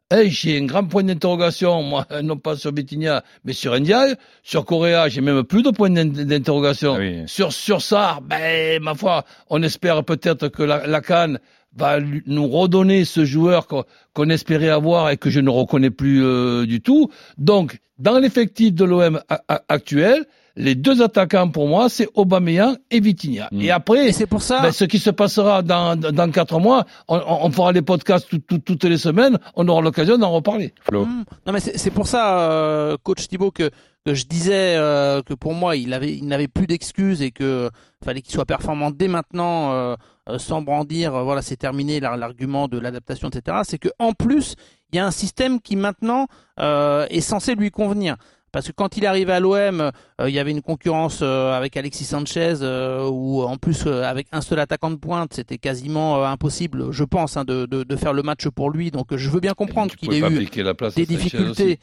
hey, 0.10 0.30
j'ai 0.30 0.58
un 0.58 0.66
grand 0.66 0.86
point 0.86 1.04
d'interrogation, 1.04 1.84
moi, 1.84 2.08
non 2.24 2.38
pas 2.38 2.56
sur 2.56 2.74
Vitinha, 2.74 3.24
mais 3.44 3.52
sur 3.52 3.78
Ndiaye. 3.78 4.16
Sur 4.42 4.66
Correa, 4.66 5.10
j'ai 5.10 5.20
même 5.20 5.44
plus 5.44 5.64
de 5.64 5.70
point 5.70 5.90
d'interrogation. 5.90 6.96
Ah 6.96 7.00
oui. 7.00 7.24
Sur, 7.28 7.52
sur 7.52 7.80
ben, 8.24 8.82
ma 8.82 8.96
foi, 8.96 9.26
on 9.50 9.62
espère 9.62 10.06
peut-être 10.06 10.48
que 10.48 10.64
la, 10.64 10.88
la 10.88 11.02
Cannes 11.02 11.40
va 11.76 12.00
nous 12.00 12.48
redonner 12.48 13.04
ce 13.04 13.26
joueur 13.26 13.68
qu'on 13.68 13.84
qu 14.16 14.32
espérait 14.32 14.70
avoir 14.70 15.10
et 15.10 15.18
que 15.18 15.30
je 15.30 15.42
ne 15.42 15.50
reconnais 15.50 15.92
plus 15.92 16.24
euh, 16.24 16.66
du 16.66 16.80
tout. 16.80 17.12
Donc, 17.38 17.80
dans 18.00 18.18
l'effectif 18.18 18.74
de 18.74 18.86
l'OM 18.86 19.20
actuel, 19.68 20.26
les 20.56 20.76
deux 20.76 21.02
attaquants 21.02 21.50
pour 21.50 21.68
moi, 21.68 21.90
c'est 21.90 22.08
Aubameyang 22.14 22.78
et 22.90 23.00
Vitinha. 23.00 23.50
Mmh. 23.52 23.62
Et 23.62 23.72
après, 23.72 24.12
c'est 24.12 24.26
pour 24.26 24.42
ça. 24.42 24.62
Ben, 24.62 24.72
ce 24.72 24.86
qui 24.86 25.00
se 25.00 25.10
passera 25.10 25.62
dans 25.62 25.96
dans 26.00 26.32
quatre 26.32 26.60
mois, 26.60 26.86
on, 27.08 27.22
on 27.28 27.52
fera 27.52 27.72
les 27.72 27.82
podcasts 27.82 28.30
tout, 28.30 28.40
tout, 28.40 28.60
toutes 28.60 28.84
les 28.86 28.98
semaines, 28.98 29.38
on 29.56 29.68
aura 29.68 29.82
l'occasion 29.82 30.18
d'en 30.18 30.32
reparler. 30.32 30.74
Flo. 30.82 31.06
Mmh. 31.06 31.26
Non 31.46 31.54
mais 31.54 31.60
c'est 31.60 31.92
pour 31.92 32.08
ça, 32.08 32.40
euh, 32.40 32.98
coach 33.04 33.28
Thibault, 33.28 33.52
que 33.52 33.70
que 34.06 34.14
je 34.14 34.26
disais 34.26 34.76
euh, 34.78 35.24
que 35.24 35.34
pour 35.34 35.56
moi 35.56 35.76
il 35.76 35.92
avait 35.94 36.16
il 36.16 36.28
n'avait 36.28 36.48
plus 36.48 36.68
d'excuses 36.68 37.22
et 37.24 37.32
que 37.32 37.72
fallait 38.04 38.22
qu'il 38.22 38.34
soit 38.34 38.46
performant 38.46 38.92
dès 38.92 39.08
maintenant 39.08 39.72
euh, 39.72 39.96
sans 40.38 40.62
brandir 40.62 41.24
voilà 41.24 41.42
c'est 41.42 41.56
terminé 41.56 42.00
l'argument 42.00 42.68
de 42.68 42.78
l'adaptation 42.78 43.30
etc 43.30 43.62
c'est 43.64 43.80
que 43.80 43.90
en 43.98 44.14
plus 44.14 44.58
il 44.94 44.98
y 44.98 45.00
a 45.00 45.08
un 45.08 45.12
système 45.12 45.60
qui 45.60 45.76
maintenant 45.76 46.28
est 46.60 47.22
censé 47.22 47.56
lui 47.56 47.72
convenir 47.72 48.18
parce 48.56 48.68
que 48.68 48.72
quand 48.72 48.96
il 48.96 49.04
est 49.04 49.08
arrivé 49.08 49.34
à 49.34 49.42
l'OM, 49.42 49.82
euh, 49.82 49.92
il 50.30 50.34
y 50.34 50.40
avait 50.40 50.52
une 50.52 50.62
concurrence 50.62 51.20
euh, 51.22 51.52
avec 51.52 51.76
Alexis 51.76 52.06
Sanchez, 52.06 52.54
euh, 52.62 53.06
où 53.12 53.42
en 53.42 53.58
plus 53.58 53.86
avec 53.86 54.28
un 54.32 54.40
seul 54.40 54.62
attaquant 54.62 54.92
de 54.92 54.96
pointe, 54.96 55.34
c'était 55.34 55.58
quasiment 55.58 56.24
impossible, 56.24 56.90
je 56.94 57.04
pense, 57.04 57.36
hein, 57.36 57.44
de, 57.44 57.66
de, 57.66 57.84
de, 57.84 57.96
faire 57.98 58.14
le 58.14 58.24
match 58.24 58.48
pour 58.48 58.70
lui. 58.70 58.92
Donc 58.92 59.14
je 59.14 59.30
veux 59.30 59.42
bien 59.42 59.56
comprendre 59.56 59.94
qu'il 59.96 60.14
ait 60.14 60.20
eu 60.20 60.48
des 60.96 61.06
difficultés. 61.06 61.80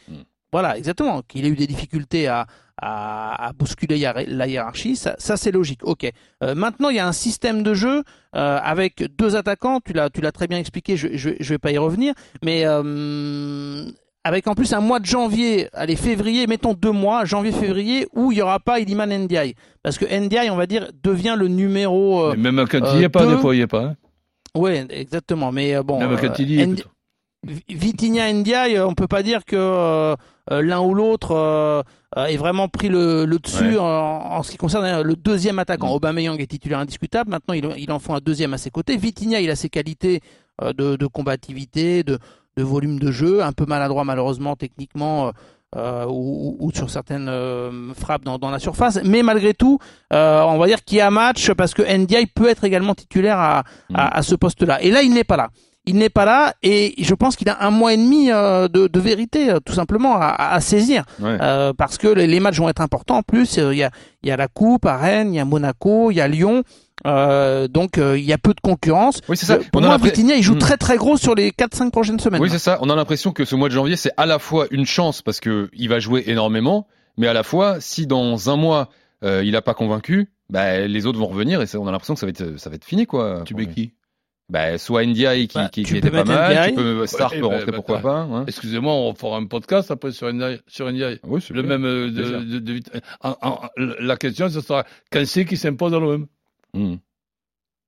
Voilà, 0.51 0.79
exactement, 0.79 1.21
qu'il 1.21 1.45
ait 1.45 1.51
eu 1.51 1.57
des 1.57 1.67
difficultés 1.67 2.27
à, 2.27 2.47
à, 2.81 3.49
à 3.49 3.53
bousculer 3.53 3.99
la 3.99 4.49
hiérarchie, 4.49 4.97
ça, 4.97 5.15
ça 5.19 5.37
c'est 5.37 5.53
logique. 5.53 5.81
Ok. 5.85 6.11
Euh, 6.43 6.55
maintenant, 6.55 6.89
il 6.89 6.97
y 6.97 6.99
a 6.99 7.07
un 7.07 7.13
système 7.13 7.63
de 7.63 7.75
jeu 7.75 8.03
euh, 8.35 8.59
avec 8.63 9.05
deux 9.19 9.37
attaquants. 9.37 9.81
Tu 9.85 9.93
l'as, 9.93 10.11
tu 10.11 10.21
l'as 10.21 10.33
très 10.33 10.49
bien 10.49 10.59
expliqué. 10.59 10.97
Je, 10.97 11.09
je, 11.17 11.31
je 11.39 11.55
vais 11.55 11.59
pas 11.59 11.71
y 11.71 11.79
revenir, 11.79 12.15
mais 12.43 12.63
euh, 12.65 13.85
avec 14.25 14.47
en 14.47 14.55
plus 14.55 14.73
un 14.73 14.81
mois 14.81 15.01
de 15.01 15.07
janvier, 15.07 15.69
allez 15.73 15.97
février, 15.97 16.47
mettons 16.47 16.75
deux 16.75 16.93
mois, 16.93 17.25
janvier-février, 17.25 18.07
où 18.15 18.33
il 18.33 18.39
y 18.39 18.43
aura 18.43 18.61
pas 18.61 18.79
Iliman 18.79 19.11
Ndiaye, 19.11 19.55
parce 19.83 19.99
que 19.99 20.05
Ndiaye, 20.05 20.51
on 20.51 20.57
va 20.57 20.67
dire, 20.67 20.89
devient 21.03 21.35
le 21.37 21.49
numéro. 21.49 22.31
Euh, 22.31 22.37
même 22.37 22.65
quand 22.71 22.79
il 22.93 22.99
n'y 22.99 23.05
est 23.05 23.09
pas, 23.09 23.27
des 23.27 23.37
fois 23.37 23.55
il 23.55 23.59
n'y 23.59 23.65
est 23.65 23.67
pas. 23.67 23.83
Hein. 23.83 23.97
Oui, 24.55 24.73
exactement. 24.91 25.51
Mais 25.51 25.75
euh, 25.75 25.83
bon. 25.83 25.99
Même 25.99 26.17
quand 26.21 26.39
il 26.39 26.51
y 26.51 26.61
est. 26.61 26.67
Ndi 26.67 26.85
Vitinha 27.69 28.33
Ndiaye, 28.33 28.79
on 28.79 28.95
peut 28.95 29.09
pas 29.09 29.25
dire 29.25 29.45
que 29.45 29.57
euh, 29.57 30.15
l'un 30.49 30.81
ou 30.81 30.95
l'autre 30.95 31.33
euh, 31.33 31.83
ait 32.15 32.37
vraiment 32.37 32.69
pris 32.69 32.89
le, 32.89 33.25
le 33.25 33.39
dessus 33.41 33.73
ouais. 33.73 33.79
en, 33.79 33.85
en, 33.85 34.43
ce 34.45 34.53
qui 34.53 34.57
concerne 34.59 35.03
le 35.03 35.17
deuxième 35.17 35.59
attaquant. 35.59 35.89
Mmh. 35.89 35.97
Aubameyang 35.97 36.41
est 36.41 36.47
titulaire 36.47 36.79
indiscutable. 36.79 37.31
Maintenant, 37.31 37.55
il, 37.55 37.69
il 37.79 37.91
en 37.91 37.99
faut 37.99 38.15
un 38.15 38.21
deuxième 38.21 38.55
à 38.55 38.59
ses 38.59 38.71
côtés. 38.71 38.97
Vitinha, 38.97 39.41
il 39.41 39.51
a 39.51 39.57
ses 39.57 39.71
qualités 39.71 40.21
de, 40.63 40.95
de, 40.95 41.07
combativité, 41.09 42.05
de, 42.05 42.21
de 42.57 42.63
volume 42.63 42.99
de 42.99 43.11
jeu, 43.11 43.43
un 43.43 43.53
peu 43.53 43.65
maladroit 43.67 44.05
malheureusement 44.05 44.57
techniquement. 44.57 45.33
Euh, 45.75 46.05
ou, 46.07 46.55
ou, 46.61 46.71
sur 46.71 46.91
certaines 46.91 47.31
euh, 47.31 47.95
frappes 47.95 48.25
dans, 48.25 48.37
dans, 48.37 48.51
la 48.51 48.59
surface. 48.59 49.01
Mais 49.05 49.23
malgré 49.23 49.55
tout, 49.55 49.79
euh, 50.13 50.43
on 50.43 50.59
va 50.59 50.67
dire 50.67 50.85
qu'il 50.85 50.99
y 50.99 51.01
a 51.01 51.11
match 51.11 51.51
parce 51.53 51.73
que 51.73 51.81
NDI 51.81 52.27
peut 52.27 52.51
être 52.51 52.65
également 52.65 52.95
titulaire 52.95 53.39
à, 53.39 53.61
à, 53.61 53.63
mm. 53.63 54.11
à 54.13 54.23
ce 54.23 54.35
poste-là. 54.35 54.83
Et 54.83 54.91
là, 54.91 55.01
il 55.01 55.15
n'est 55.15 55.25
pas 55.25 55.39
là. 55.39 55.49
Il 55.87 55.97
n'est 55.97 56.11
pas 56.11 56.27
là 56.27 56.53
et 56.63 56.93
je 56.99 57.15
pense 57.15 57.37
qu'il 57.37 57.49
a 57.49 57.65
un 57.65 57.71
mois 57.71 57.95
et 57.95 57.97
demi 57.97 58.27
de, 58.29 58.87
de, 58.87 59.01
vérité 59.01 59.57
tout 59.65 59.73
simplement 59.73 60.17
à, 60.17 60.53
à 60.53 60.61
saisir 60.61 61.05
parce 61.77 61.99
que 61.99 62.07
les, 62.07 62.29
les, 62.29 62.39
matchs 62.39 62.59
vont 62.59 62.69
être 62.69 62.83
importants. 62.83 63.17
En 63.17 63.23
plus, 63.23 63.57
il 63.57 63.79
y 63.79 63.83
a, 63.83 63.91
il 64.23 64.29
y 64.29 64.31
a 64.31 64.37
la 64.37 64.47
Coupe 64.47 64.87
à 64.87 64.97
Rennes, 64.97 65.33
il 65.33 65.39
y 65.39 65.41
a 65.41 65.45
Monaco, 65.45 66.13
il 66.13 66.19
y 66.19 66.21
a 66.21 66.29
Lyon. 66.29 66.63
Euh, 67.07 67.69
donc 67.69 67.99
euh, 67.99 68.19
il 68.19 68.25
y 68.25 68.33
a 68.33 68.39
peu 68.39 68.55
de 68.55 68.61
concurrence. 68.61 69.21
Oui, 69.29 69.37
c'est 69.37 69.47
ça. 69.47 69.59
Pour 69.73 69.83
moi, 69.83 69.97
Vitinha, 69.99 70.37
il 70.37 70.43
joue 70.43 70.55
hmm. 70.55 70.59
très 70.59 70.77
très 70.77 70.97
gros 70.97 71.17
sur 71.17 71.35
les 71.35 71.51
4-5 71.51 71.91
prochaines 71.91 72.21
semaines. 72.21 72.41
Oui, 72.41 72.51
c'est 72.51 72.59
ça. 72.59 72.79
On 72.81 72.91
a 72.91 72.97
l'impression 72.97 73.33
que 73.33 73.45
ce 73.45 73.57
mois 73.57 73.69
de 73.69 73.75
janvier, 73.75 73.97
c'est 73.97 74.13
à 74.17 74.27
la 74.27 74.39
fois 74.39 74.67
une 74.71 74.87
chance 74.87 75.23
parce 75.23 75.41
que 75.41 75.69
il 75.73 75.89
va 75.89 75.99
jouer 75.99 76.25
énormément, 76.27 76.87
mais 77.17 77.27
à 77.27 77.33
la 77.33 77.43
fois, 77.43 77.81
si 77.81 78.07
dans 78.07 78.51
un 78.51 78.57
mois 78.57 78.89
euh, 79.25 79.43
il 79.45 79.57
a 79.57 79.63
pas 79.63 79.75
convaincu, 79.75 80.31
bah, 80.51 80.87
les 80.87 81.07
autres 81.07 81.19
vont 81.19 81.27
revenir 81.27 81.61
et 81.63 81.67
ça, 81.67 81.79
on 81.81 81.87
a 81.87 81.93
l'impression 81.93 82.15
que 82.15 82.21
ça 82.21 82.27
va 82.27 82.31
être 82.31 82.59
ça 82.59 82.71
va 82.71 82.77
être 82.77 82.85
fini 82.85 83.07
quoi. 83.07 83.43
Tu 83.45 83.55
mets 83.55 83.67
qui? 83.67 83.95
Bah, 84.49 84.77
soit 84.77 85.07
Ndiaye 85.07 85.49
qui, 85.49 85.57
bah, 85.57 85.71
qui, 85.73 85.83
qui 85.83 85.97
était 85.97 86.11
pas 86.11 86.25
mal, 86.25 86.69
tu 86.69 86.75
peux 86.75 87.07
Star 87.07 87.31
peut 87.31 87.47
rentrer, 87.47 87.67
bah, 87.67 87.73
pourquoi 87.77 88.01
pas. 88.01 88.21
Hein. 88.21 88.45
Excusez-moi, 88.47 88.93
on 88.93 89.15
fera 89.15 89.39
un 89.39 89.47
podcast 89.47 89.91
après 89.91 90.13
sur 90.13 90.31
Ndiaye. 90.31 90.61
Sur 90.67 90.91
Ndiaye. 90.93 91.21
Oui, 91.25 91.41
c'est 91.41 91.55
le 91.55 91.63
même. 91.63 91.83
De, 91.83 92.11
de, 92.11 92.59
de, 92.59 92.81
en, 93.23 93.35
en, 93.41 93.61
la 93.77 94.17
question, 94.17 94.51
ce 94.51 94.61
sera 94.61 94.85
quand 95.11 95.25
c'est 95.25 95.47
qui 95.47 95.57
s'impose 95.57 95.93
dans 95.93 96.01
l'OM. 96.01 96.27
Hmm. 96.75 96.97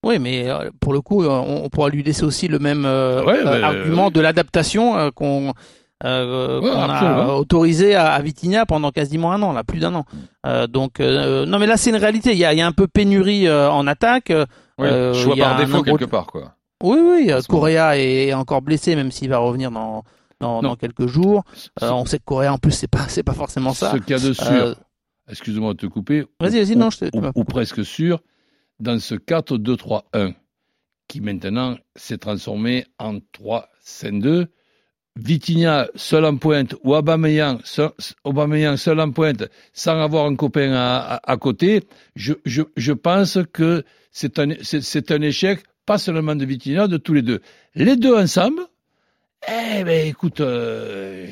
Oui, 0.04 0.18
mais 0.18 0.48
euh, 0.48 0.70
pour 0.80 0.92
le 0.92 1.00
coup, 1.00 1.24
euh, 1.24 1.28
on, 1.28 1.68
pourra 1.70 1.88
lui 1.88 2.02
laisser 2.02 2.24
aussi 2.24 2.46
le 2.46 2.58
même 2.58 2.84
euh, 2.84 3.62
argument 3.62 4.10
de 4.10 4.20
l'adaptation 4.20 5.10
qu'on 5.12 5.54
a 6.02 7.34
autorisé 7.34 7.94
à, 7.94 8.12
à 8.12 8.20
Vitinha 8.20 8.66
pendant 8.66 8.90
quasiment 8.90 9.32
un 9.32 9.40
an, 9.42 9.52
là, 9.52 9.64
plus 9.64 9.80
d'un 9.80 9.94
an. 9.94 10.04
donc, 10.68 11.00
non, 11.00 11.58
mais 11.58 11.66
là, 11.66 11.76
c'est 11.78 11.90
une 11.90 11.96
réalité. 11.96 12.32
Il 12.32 12.38
y 12.38 12.44
a, 12.44 12.52
il 12.52 12.58
y 12.58 12.62
a 12.62 12.66
un 12.66 12.72
peu 12.72 12.86
pénurie 12.86 13.50
en 13.50 13.86
attaque. 13.86 14.30
Oui, 14.78 14.88
choix 15.14 15.36
par 15.36 15.56
défaut 15.56 15.82
quelque 15.82 16.04
part, 16.04 16.26
quoi. 16.26 16.56
Oui, 16.82 16.98
oui. 17.00 17.32
Correa 17.48 17.96
est 17.96 18.34
encore 18.34 18.60
blessé, 18.60 18.94
même 18.94 19.10
s'il 19.10 19.30
va 19.30 19.38
revenir 19.38 19.70
dans 19.70 20.04
dans, 20.40 20.60
dans 20.60 20.76
quelques 20.76 21.06
jours. 21.06 21.44
on 21.80 22.04
sait 22.04 22.18
que 22.18 22.24
Correa, 22.24 22.52
en 22.52 22.58
plus, 22.58 22.72
c'est 22.72 22.88
pas 22.88 23.08
c'est 23.08 23.22
pas 23.22 23.32
forcément 23.32 23.72
ça. 23.72 23.92
Ce 23.92 24.12
a 24.12 24.18
de 24.18 24.32
sûr. 24.34 24.76
Excuse-moi 25.30 25.72
de 25.72 25.78
te 25.78 25.86
couper. 25.86 26.26
Vas-y, 26.38 26.62
vas-y, 26.62 26.76
non, 26.76 26.90
je 26.90 26.98
te. 26.98 27.16
Ou, 27.16 27.22
ou 27.34 27.44
presque 27.44 27.82
sûr 27.82 28.18
dans 28.80 28.98
ce 28.98 29.14
4-2-3-1 29.14 30.34
qui 31.08 31.20
maintenant 31.20 31.76
s'est 31.96 32.18
transformé 32.18 32.86
en 32.98 33.18
3-5-2. 33.38 34.46
Vitinha 35.16 35.88
seul 35.94 36.24
en 36.24 36.36
pointe 36.38 36.74
ou 36.82 36.92
Aubameyang 36.94 37.60
seul, 37.64 37.90
seul 38.76 39.00
en 39.00 39.12
pointe 39.12 39.44
sans 39.72 40.00
avoir 40.00 40.26
un 40.26 40.34
copain 40.34 40.72
à, 40.72 41.20
à, 41.22 41.36
côté, 41.36 41.84
je, 42.16 42.32
je, 42.44 42.62
je, 42.76 42.92
pense 42.92 43.38
que 43.52 43.84
c'est 44.10 44.40
un, 44.40 44.54
c'est, 44.62 45.12
un 45.12 45.22
échec, 45.22 45.60
pas 45.86 45.98
seulement 45.98 46.34
de 46.34 46.44
Vitinha, 46.44 46.88
de 46.88 46.96
tous 46.96 47.14
les 47.14 47.22
deux. 47.22 47.42
Les 47.76 47.94
deux 47.94 48.16
ensemble, 48.16 48.62
eh 49.46 49.84
ben 49.84 50.08
écoute, 50.08 50.40
euh, 50.40 51.28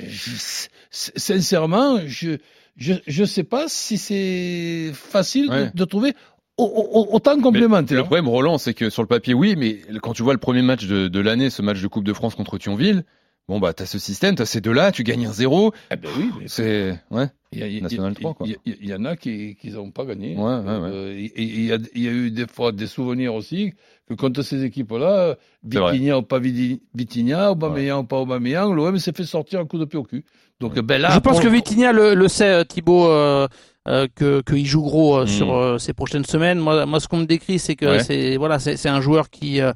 sincèrement, 0.91 1.99
je 2.07 2.37
je 2.77 2.95
je 3.07 3.25
sais 3.25 3.45
pas 3.45 3.67
si 3.69 3.99
c'est 3.99 4.93
facile 4.95 5.49
de, 5.49 5.71
de, 5.75 5.85
trouver 5.85 6.15
autant 6.59 7.41
complémentaire. 7.41 7.99
Le 7.99 8.05
problème, 8.05 8.29
Roland, 8.29 8.59
c'est 8.59 8.75
que 8.75 8.91
sur 8.91 9.03
le 9.03 9.09
papier, 9.09 9.35
oui, 9.35 9.55
mais 9.57 9.81
quand 10.03 10.13
tu 10.13 10.23
vois 10.23 10.35
le 10.35 10.39
premier 10.39 10.63
match 10.63 10.87
de, 10.87 11.09
de 11.09 11.21
l'année, 11.21 11.51
ce 11.51 11.63
match 11.63 11.81
de 11.81 11.89
Coupe 11.89 12.05
de 12.05 12.13
France 12.13 12.35
contre 12.35 12.59
Thionville, 12.59 13.05
bon 13.49 13.59
bah 13.59 13.73
t'as 13.73 13.87
ce 13.87 13.99
système, 13.99 14.35
t'as 14.35 14.45
ces 14.45 14.61
deux-là, 14.61 14.93
tu 14.93 15.03
gagnes 15.03 15.27
un 15.27 15.33
zéro. 15.33 15.73
Eh 15.91 15.97
ben 15.97 16.11
oui, 16.17 16.31
c'est 16.47 16.99
ouais. 17.11 17.29
Il 17.55 17.59
y, 17.59 17.79
a, 17.79 17.83
National 17.83 18.15
3, 18.15 18.33
quoi. 18.33 18.47
Il 18.65 18.89
y, 18.89 18.95
en 18.95 19.05
a 19.05 19.15
qui 19.15 19.59
n'ont 19.65 19.91
pas 19.91 20.07
gagné. 20.07 20.37
Ouais, 20.37 20.43
ouais, 20.43 20.65
euh, 20.67 21.19
et 21.19 21.33
il 21.37 21.67
y, 21.67 21.73
a, 21.73 21.77
il 21.95 22.03
y, 22.03 22.09
a, 22.09 22.11
eu 22.11 22.31
des 22.31 22.47
fois 22.47 22.73
des 22.73 22.87
souvenirs 22.87 23.35
aussi 23.35 23.75
que 24.09 24.15
contre 24.15 24.41
ces 24.41 24.65
équipes-là, 24.65 25.37
Vitinha 25.63 26.17
ou 26.17 26.23
pas 26.23 26.39
Vitinha, 26.39 27.53
Aubameyang 27.53 28.05
ou 28.05 28.07
pas 28.07 28.21
Aubameyang, 28.21 28.75
l'OM 28.75 28.99
s'est 28.99 29.13
fait 29.13 29.27
sortir 29.27 29.61
un 29.61 29.67
coup 29.67 29.77
de 29.77 29.85
pied 29.85 29.99
au 29.99 30.03
cul. 30.03 30.25
Donc 30.61 30.79
ben 30.81 30.99
là, 30.99 31.11
je 31.11 31.19
pense 31.19 31.41
que 31.41 31.49
Vitinha 31.49 31.93
le, 31.93 32.15
le 32.15 32.29
sait, 32.29 32.65
Thibaut. 32.65 33.07
Euh, 33.07 33.49
euh, 33.89 34.07
que 34.15 34.43
qu'il 34.43 34.67
joue 34.67 34.83
gros 34.83 35.17
euh, 35.17 35.27
sur 35.27 35.49
mm. 35.49 35.51
euh, 35.51 35.79
ces 35.79 35.93
prochaines 35.93 36.25
semaines. 36.25 36.59
Moi, 36.59 36.87
moi, 36.87 37.01
ce 37.01 37.09
qu'on 37.09 37.19
me 37.19 37.27
décrit, 37.27 37.59
c'est 37.59 37.75
que 37.75 37.99
c'est 37.99 38.37
voilà, 38.37 38.59
c'est 38.59 38.89
un 38.89 39.01
joueur 39.01 39.29
qui 39.31 39.61
euh, 39.61 39.73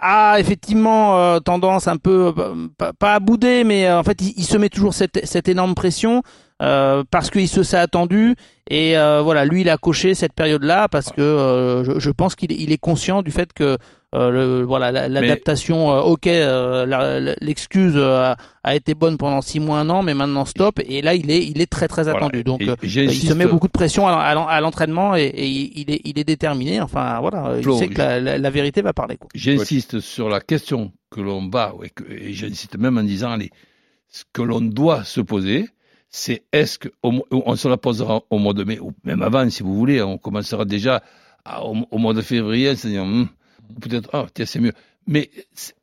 a 0.00 0.36
effectivement 0.38 1.40
tendance 1.40 1.88
un 1.88 1.96
peu 1.96 2.34
pas, 2.98 3.14
à 3.14 3.20
bouder, 3.20 3.64
mais 3.64 3.90
en 3.90 4.02
fait, 4.02 4.20
il, 4.20 4.34
il, 4.36 4.44
se 4.44 4.56
met 4.56 4.68
toujours 4.68 4.94
cette, 4.94 5.24
cette 5.26 5.48
énorme 5.48 5.74
pression 5.74 6.22
parce 6.58 7.30
qu'il 7.30 7.48
se 7.48 7.62
s'est 7.62 7.76
attendu. 7.76 8.34
Et 8.70 8.94
voilà, 8.94 9.44
lui, 9.44 9.62
il 9.62 9.68
a 9.68 9.76
coché 9.76 10.14
cette 10.14 10.32
période-là 10.32 10.88
parce 10.88 11.10
que 11.10 11.82
je, 11.86 11.98
je, 11.98 12.10
pense 12.10 12.34
qu'il 12.34 12.52
il 12.52 12.72
est 12.72 12.78
conscient 12.78 13.22
du 13.22 13.30
fait 13.30 13.52
que 13.52 13.78
euh, 14.14 14.30
le, 14.30 14.62
voilà, 14.62 14.92
l'adaptation, 14.92 15.90
euh, 15.92 16.00
ok, 16.02 16.28
euh, 16.28 17.34
l'excuse 17.40 17.96
a, 17.96 18.36
été 18.74 18.94
bonne 18.94 19.18
pendant 19.18 19.40
six 19.42 19.58
mois, 19.58 19.80
un 19.80 19.90
an, 19.90 20.02
mais 20.02 20.14
maintenant 20.14 20.44
stop. 20.44 20.78
Et 20.86 21.02
là, 21.02 21.14
il 21.14 21.32
est, 21.32 21.44
il 21.44 21.60
est 21.60 21.66
très 21.66 21.88
très 21.88 22.06
attendu. 22.06 22.44
Donc, 22.44 22.62
il 22.82 23.12
se 23.12 23.32
met 23.32 23.46
beaucoup 23.46 23.66
de 23.66 23.72
pression 23.72 24.06
à, 24.06 24.60
l'entraînement 24.60 25.16
et, 25.16 25.32
il 25.36 25.90
est, 25.90 26.00
il 26.04 26.18
est 26.18 26.24
déterminé. 26.24 26.80
Enfin, 26.80 27.18
voilà, 27.20 27.56
il 27.58 27.74
sait 27.74 27.88
que 27.88 28.00
la, 28.00 28.50
vérité 28.50 28.82
va 28.82 28.92
parler. 28.92 29.18
J'insiste 29.34 29.98
sur 29.98 30.28
la 30.28 30.40
question 30.40 30.92
que 31.10 31.20
l'on 31.20 31.42
bat, 31.42 31.72
et, 32.08 32.32
j'insiste 32.32 32.78
même 32.78 32.98
en 32.98 33.02
disant, 33.02 33.32
allez, 33.32 33.50
ce 34.08 34.22
que 34.32 34.42
l'on 34.42 34.60
doit 34.60 35.02
se 35.02 35.20
poser, 35.20 35.66
c'est 36.16 36.44
est-ce 36.52 36.78
que 36.78 36.88
on 37.02 37.56
se 37.56 37.66
la 37.66 37.76
posera 37.76 38.22
au 38.30 38.38
mois 38.38 38.54
de 38.54 38.62
mai 38.62 38.78
ou 38.78 38.92
même 39.02 39.20
avant 39.20 39.50
si 39.50 39.64
vous 39.64 39.74
voulez 39.74 40.00
on 40.00 40.16
commencera 40.16 40.64
déjà 40.64 41.02
au, 41.60 41.98
mois 41.98 42.14
de 42.14 42.22
février 42.22 42.76
c'est-à-dire 42.76 43.04
hmm, 43.04 43.26
peut-être, 43.80 44.10
ah, 44.12 44.26
tiens, 44.32 44.46
c'est 44.46 44.60
mieux. 44.60 44.72
Mais 45.06 45.30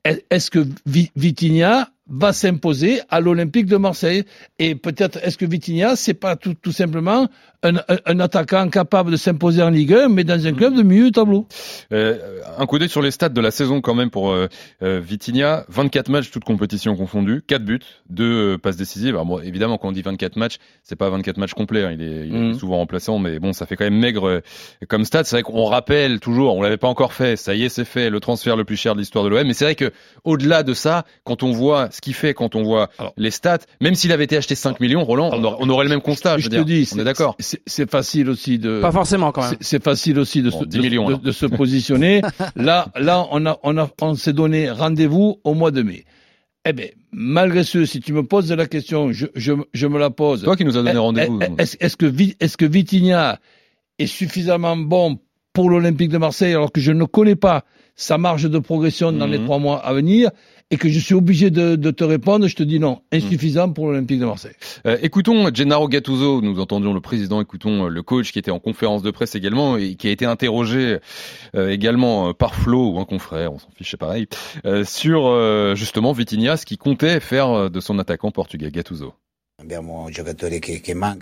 est-ce 0.03 0.49
que 0.49 0.65
Vitinha 0.85 1.89
va 2.11 2.33
s'imposer 2.33 3.01
à 3.09 3.19
l'Olympique 3.19 3.67
de 3.67 3.77
Marseille? 3.77 4.25
Et 4.59 4.75
peut-être, 4.75 5.19
est-ce 5.23 5.37
que 5.37 5.45
Vitinha, 5.45 5.95
c'est 5.95 6.13
pas 6.13 6.35
tout, 6.35 6.53
tout 6.53 6.71
simplement 6.71 7.29
un, 7.63 7.75
un, 8.05 8.19
attaquant 8.19 8.67
capable 8.69 9.11
de 9.11 9.17
s'imposer 9.17 9.61
en 9.61 9.69
Ligue 9.69 9.93
1, 9.93 10.09
mais 10.09 10.23
dans 10.23 10.45
un 10.45 10.53
club 10.53 10.75
de 10.75 10.81
milieu 10.81 11.05
de 11.05 11.09
tableau? 11.11 11.47
Euh, 11.93 12.17
Un 12.57 12.65
coup 12.65 12.79
d'œil 12.79 12.89
sur 12.89 13.01
les 13.01 13.11
stats 13.11 13.29
de 13.29 13.41
la 13.41 13.51
saison 13.51 13.81
quand 13.81 13.93
même 13.93 14.09
pour 14.09 14.31
euh, 14.31 14.47
euh 14.81 14.99
Vitinha. 14.99 15.65
24 15.69 16.09
matchs, 16.09 16.31
toutes 16.31 16.43
compétitions 16.43 16.95
confondues, 16.95 17.41
4 17.45 17.63
buts, 17.63 17.79
2 18.09 18.23
euh, 18.23 18.57
passes 18.57 18.77
décisives. 18.77 19.13
Alors 19.13 19.25
bon, 19.25 19.39
évidemment, 19.39 19.77
quand 19.77 19.89
on 19.89 19.91
dit 19.91 20.01
24 20.01 20.37
matchs, 20.37 20.57
c'est 20.83 20.95
pas 20.95 21.09
24 21.09 21.37
matchs 21.37 21.53
complets, 21.53 21.83
hein. 21.83 21.91
il, 21.91 22.01
est, 22.01 22.27
il 22.27 22.35
est, 22.35 22.39
mm. 22.39 22.53
souvent 22.55 22.77
remplaçant, 22.77 23.19
mais 23.19 23.39
bon, 23.39 23.53
ça 23.53 23.65
fait 23.65 23.75
quand 23.75 23.85
même 23.85 23.99
maigre 23.99 24.41
comme 24.87 25.05
stats. 25.05 25.23
C'est 25.25 25.35
vrai 25.35 25.43
qu'on 25.43 25.65
rappelle 25.65 26.19
toujours, 26.19 26.55
on 26.55 26.61
l'avait 26.61 26.77
pas 26.77 26.87
encore 26.87 27.13
fait, 27.13 27.35
ça 27.35 27.53
y 27.53 27.63
est, 27.63 27.69
c'est 27.69 27.85
fait, 27.85 28.09
le 28.09 28.19
transfert 28.19 28.55
le 28.55 28.65
plus 28.65 28.75
cher 28.77 28.95
de 28.95 28.99
l'histoire 28.99 29.23
de 29.23 29.29
l'OM, 29.29 29.45
mais 29.45 29.53
c'est 29.53 29.65
vrai 29.65 29.75
que 29.75 29.90
au-delà 30.23 30.63
de 30.63 30.73
ça, 30.73 31.05
quand 31.23 31.43
on 31.43 31.51
voit 31.51 31.89
ce 31.91 32.01
qu'il 32.01 32.13
fait, 32.13 32.33
quand 32.33 32.55
on 32.55 32.63
voit 32.63 32.89
les 33.17 33.31
stats, 33.31 33.59
même 33.81 33.95
s'il 33.95 34.11
avait 34.11 34.23
été 34.23 34.37
acheté 34.37 34.55
5 34.55 34.79
millions, 34.79 35.03
Roland, 35.03 35.31
on, 35.33 35.69
aurait, 35.69 35.85
le 35.85 35.89
même 35.89 36.01
constat. 36.01 36.37
Je, 36.37 36.43
je 36.45 36.49
te 36.49 36.61
dis, 36.61 36.89
on 36.93 36.99
est 36.99 37.03
d'accord 37.03 37.35
c'est 37.65 37.89
facile 37.89 38.29
aussi 38.29 38.59
de. 38.59 38.81
Pas 38.81 38.91
forcément 38.91 39.31
quand 39.31 39.49
même. 39.49 39.57
C'est 39.61 39.83
facile 39.83 40.19
aussi 40.19 40.41
de, 40.41 40.49
se, 40.49 40.63
de, 40.63 41.31
se 41.31 41.45
positionner. 41.45 42.21
là, 42.55 42.87
là, 42.95 43.27
on 43.31 43.45
a, 43.45 43.57
on 43.63 43.77
a, 43.77 43.89
on 44.01 44.15
s'est 44.15 44.33
donné 44.33 44.69
rendez-vous 44.71 45.39
au 45.43 45.53
mois 45.53 45.71
de 45.71 45.81
mai. 45.81 46.05
Eh 46.65 46.73
bien, 46.73 46.87
malgré 47.11 47.63
ce, 47.63 47.85
si 47.85 48.01
tu 48.01 48.13
me 48.13 48.23
poses 48.23 48.51
la 48.51 48.67
question, 48.67 49.11
je, 49.11 49.27
je, 49.35 49.53
je 49.73 49.87
me 49.87 49.97
la 49.97 50.11
pose. 50.11 50.43
Toi 50.43 50.55
qui 50.55 50.65
nous 50.65 50.77
as 50.77 50.83
donné 50.83 50.91
eh, 50.93 50.97
rendez-vous. 50.97 51.39
Eh, 51.41 51.61
est-ce 51.61 51.77
est 51.79 51.95
que, 51.95 52.05
est 52.39 52.55
que 52.55 52.65
Vitinha 52.65 53.39
est 53.97 54.07
suffisamment 54.07 54.77
bon 54.77 55.19
pour 55.53 55.69
l'Olympique 55.69 56.09
de 56.09 56.17
Marseille 56.17 56.53
alors 56.53 56.71
que 56.71 56.79
je 56.79 56.91
ne 56.91 57.03
connais 57.05 57.35
pas 57.35 57.65
sa 58.01 58.17
marge 58.17 58.49
de 58.49 58.59
progression 58.59 59.11
dans 59.11 59.27
les 59.27 59.37
mhm. 59.37 59.45
trois 59.45 59.59
mois 59.59 59.77
à 59.77 59.93
venir 59.93 60.31
et 60.71 60.77
que 60.77 60.89
je 60.89 60.99
suis 60.99 61.13
obligé 61.13 61.49
de, 61.51 61.75
de, 61.75 61.91
te 61.91 62.03
répondre, 62.03 62.47
je 62.47 62.55
te 62.55 62.63
dis 62.63 62.79
non, 62.79 63.01
insuffisant 63.11 63.71
pour 63.71 63.87
l'Olympique 63.87 64.19
de 64.19 64.25
Marseille. 64.25 64.55
Euh, 64.85 64.97
écoutons 65.01 65.53
Gennaro 65.53 65.89
Gattuso, 65.89 66.41
nous 66.41 66.59
entendions 66.59 66.93
le 66.93 67.01
président, 67.01 67.41
écoutons 67.41 67.85
euh, 67.85 67.89
le 67.89 68.01
coach 68.03 68.31
qui 68.31 68.39
était 68.39 68.51
en 68.51 68.59
conférence 68.59 69.03
de 69.03 69.11
presse 69.11 69.35
également 69.35 69.75
et 69.75 69.95
qui 69.95 70.07
a 70.07 70.11
été 70.11 70.25
interrogé 70.25 70.99
euh, 71.55 71.69
également 71.69 72.33
par 72.33 72.55
Flo 72.55 72.91
ou 72.91 72.99
un 72.99 73.05
confrère, 73.05 73.51
on 73.51 73.59
s'en 73.59 73.69
fiche, 73.75 73.91
c'est 73.91 73.97
pareil, 73.97 74.27
sur 74.85 75.75
justement 75.75 76.13
Vitinha, 76.13 76.57
ce 76.57 76.65
qu'il 76.65 76.77
comptait 76.77 77.19
faire 77.19 77.69
de 77.69 77.79
son 77.79 77.99
attaquant 77.99 78.31
portugais 78.31 78.71
Gattuso. 78.71 79.13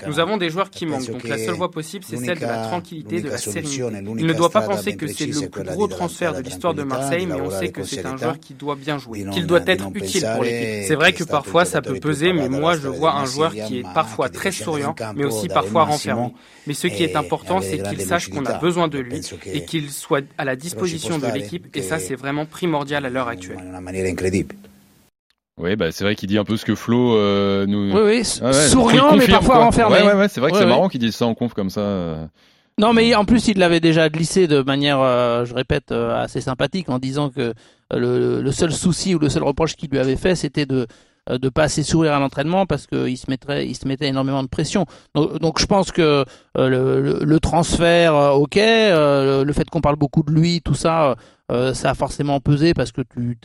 Nous 0.08 0.20
avons 0.20 0.38
des 0.38 0.50
joueurs 0.50 0.70
qui 0.70 0.86
manquent, 0.86 1.12
donc 1.12 1.28
la 1.28 1.38
seule 1.38 1.56
voie 1.56 1.72
possible, 1.72 2.06
c'est 2.08 2.18
celle 2.18 2.40
de 2.40 2.46
la 2.46 2.64
tranquillité, 2.68 3.22
de 3.22 3.30
la 3.30 3.38
sérénité. 3.38 3.84
Il 4.18 4.26
ne 4.26 4.34
doit 4.34 4.50
pas 4.50 4.62
penser 4.62 4.96
que 4.96 5.08
c'est 5.08 5.26
le 5.28 5.50
plus 5.50 5.64
gros 5.64 5.88
transfert 5.88 6.34
de 6.34 6.42
l'histoire 6.42 6.74
de 6.74 6.84
Marseille, 6.84 7.26
mais 7.26 7.40
on 7.42 7.50
sait 7.50 7.70
que 7.70 7.84
c'est 7.84 8.06
un 8.06 8.18
joueur 8.18 8.40
qui 8.40 8.54
doit 8.54 8.76
bien 8.76 8.98
jouer, 8.98 9.26
qu'il 9.32 9.46
doit 9.48 9.64
être 9.66 9.90
utile 9.94 10.28
pour 10.34 10.44
l'équipe. 10.44 10.88
C'est 10.88 10.96
vrai 10.96 11.14
que 11.14 11.24
parfois 11.24 11.66
ça 11.66 11.82
peut 11.82 12.00
peser, 12.00 12.34
mais 12.34 12.50
moi 12.50 12.76
je 12.76 12.88
vois 12.88 13.14
un 13.14 13.26
joueur 13.26 13.54
qui 13.54 13.80
est 13.80 13.94
parfois 13.94 14.30
très 14.30 14.52
souriant, 14.52 14.96
mais 15.16 15.26
aussi 15.26 15.48
parfois 15.48 15.84
renfermé. 15.86 16.34
Mais 16.68 16.74
ce 16.74 16.88
qui 16.88 17.04
est 17.04 17.16
important, 17.16 17.62
c'est 17.62 17.82
qu'il 17.82 18.02
sache 18.02 18.30
qu'on 18.30 18.46
a 18.46 18.58
besoin 18.58 18.88
de 18.88 19.00
lui 19.00 19.22
et 19.46 19.66
qu'il 19.66 19.90
soit 19.90 20.26
à 20.38 20.46
la 20.46 20.56
disposition 20.56 21.18
de 21.18 21.28
l'équipe, 21.28 21.76
et 21.76 21.82
ça 21.82 22.00
c'est 22.00 22.16
vraiment 22.16 22.46
primordial 22.46 23.06
à 23.06 23.10
l'heure 23.10 23.28
actuelle. 23.28 23.60
Oui, 25.60 25.76
bah, 25.76 25.92
c'est 25.92 26.06
vrai 26.06 26.16
qu'il 26.16 26.30
dit 26.30 26.38
un 26.38 26.46
peu 26.46 26.56
ce 26.56 26.64
que 26.64 26.74
Flo 26.74 27.16
euh, 27.16 27.66
nous. 27.66 27.92
Oui, 27.92 28.02
oui, 28.06 28.54
souriant, 28.54 29.16
mais 29.16 29.28
parfois 29.28 29.58
renfermé. 29.58 30.02
Ouais, 30.02 30.14
ouais, 30.14 30.28
c'est 30.30 30.40
vrai 30.40 30.52
que 30.52 30.58
c'est 30.58 30.66
marrant 30.66 30.88
qu'il 30.88 31.02
dise 31.02 31.16
ça 31.16 31.26
en 31.26 31.36
conf 31.36 31.54
comme 31.54 31.70
ça. 31.70 32.30
Non, 32.78 32.94
mais 32.94 33.14
en 33.14 33.26
plus, 33.26 33.50
il 33.50 33.58
l'avait 33.58 33.82
déjà 33.82 34.08
glissé 34.10 34.48
de 34.48 34.62
manière, 34.62 35.02
euh, 35.02 35.44
je 35.44 35.54
répète, 35.54 35.92
euh, 35.92 36.16
assez 36.16 36.40
sympathique 36.40 36.88
en 36.88 36.98
disant 36.98 37.30
que 37.30 37.54
le, 37.94 38.42
le, 38.42 38.52
seul 38.54 38.72
souci 38.72 39.14
ou 39.16 39.20
le 39.20 39.28
seul 39.28 39.44
reproche 39.44 39.76
qu'il 39.76 39.90
lui 39.90 40.00
avait 40.00 40.16
fait, 40.16 40.36
c'était 40.36 40.66
de 40.66 40.88
de 41.30 41.50
pas 41.50 41.64
assez 41.64 41.84
sourire 41.84 42.14
à 42.14 42.20
l'entraînement 42.20 42.66
parce 42.66 42.88
qu'il 42.88 43.16
se 43.16 43.30
mettrait, 43.30 43.68
il 43.68 43.76
se 43.76 43.88
mettait 43.88 44.08
énormément 44.08 44.42
de 44.42 44.48
pression. 44.48 44.88
Donc, 45.14 45.38
donc 45.38 45.60
je 45.60 45.68
pense 45.68 45.92
que 45.92 46.26
le, 46.56 47.20
le, 47.24 47.40
transfert, 47.40 48.16
ok, 48.16 48.56
le 48.56 49.52
fait 49.54 49.70
qu'on 49.70 49.82
parle 49.82 49.98
beaucoup 49.98 50.24
de 50.24 50.32
lui, 50.32 50.62
tout 50.62 50.74
ça, 50.74 51.18
ça 51.50 51.92
a 51.92 51.94
forcément 51.94 52.40
pesé 52.40 52.74
parce 52.74 52.92
que 52.92 53.02
tu 53.02 53.38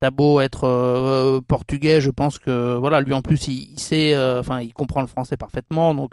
T'as 0.00 0.12
beau 0.12 0.40
être 0.40 0.62
euh, 0.62 1.40
portugais, 1.40 2.00
je 2.00 2.10
pense 2.10 2.38
que 2.38 2.76
voilà, 2.76 3.00
lui 3.00 3.12
en 3.12 3.20
plus 3.20 3.48
il, 3.48 3.80
sait, 3.80 4.14
euh, 4.14 4.38
enfin 4.38 4.60
il 4.60 4.72
comprend 4.72 5.00
le 5.00 5.08
français 5.08 5.36
parfaitement, 5.36 5.92
donc 5.92 6.12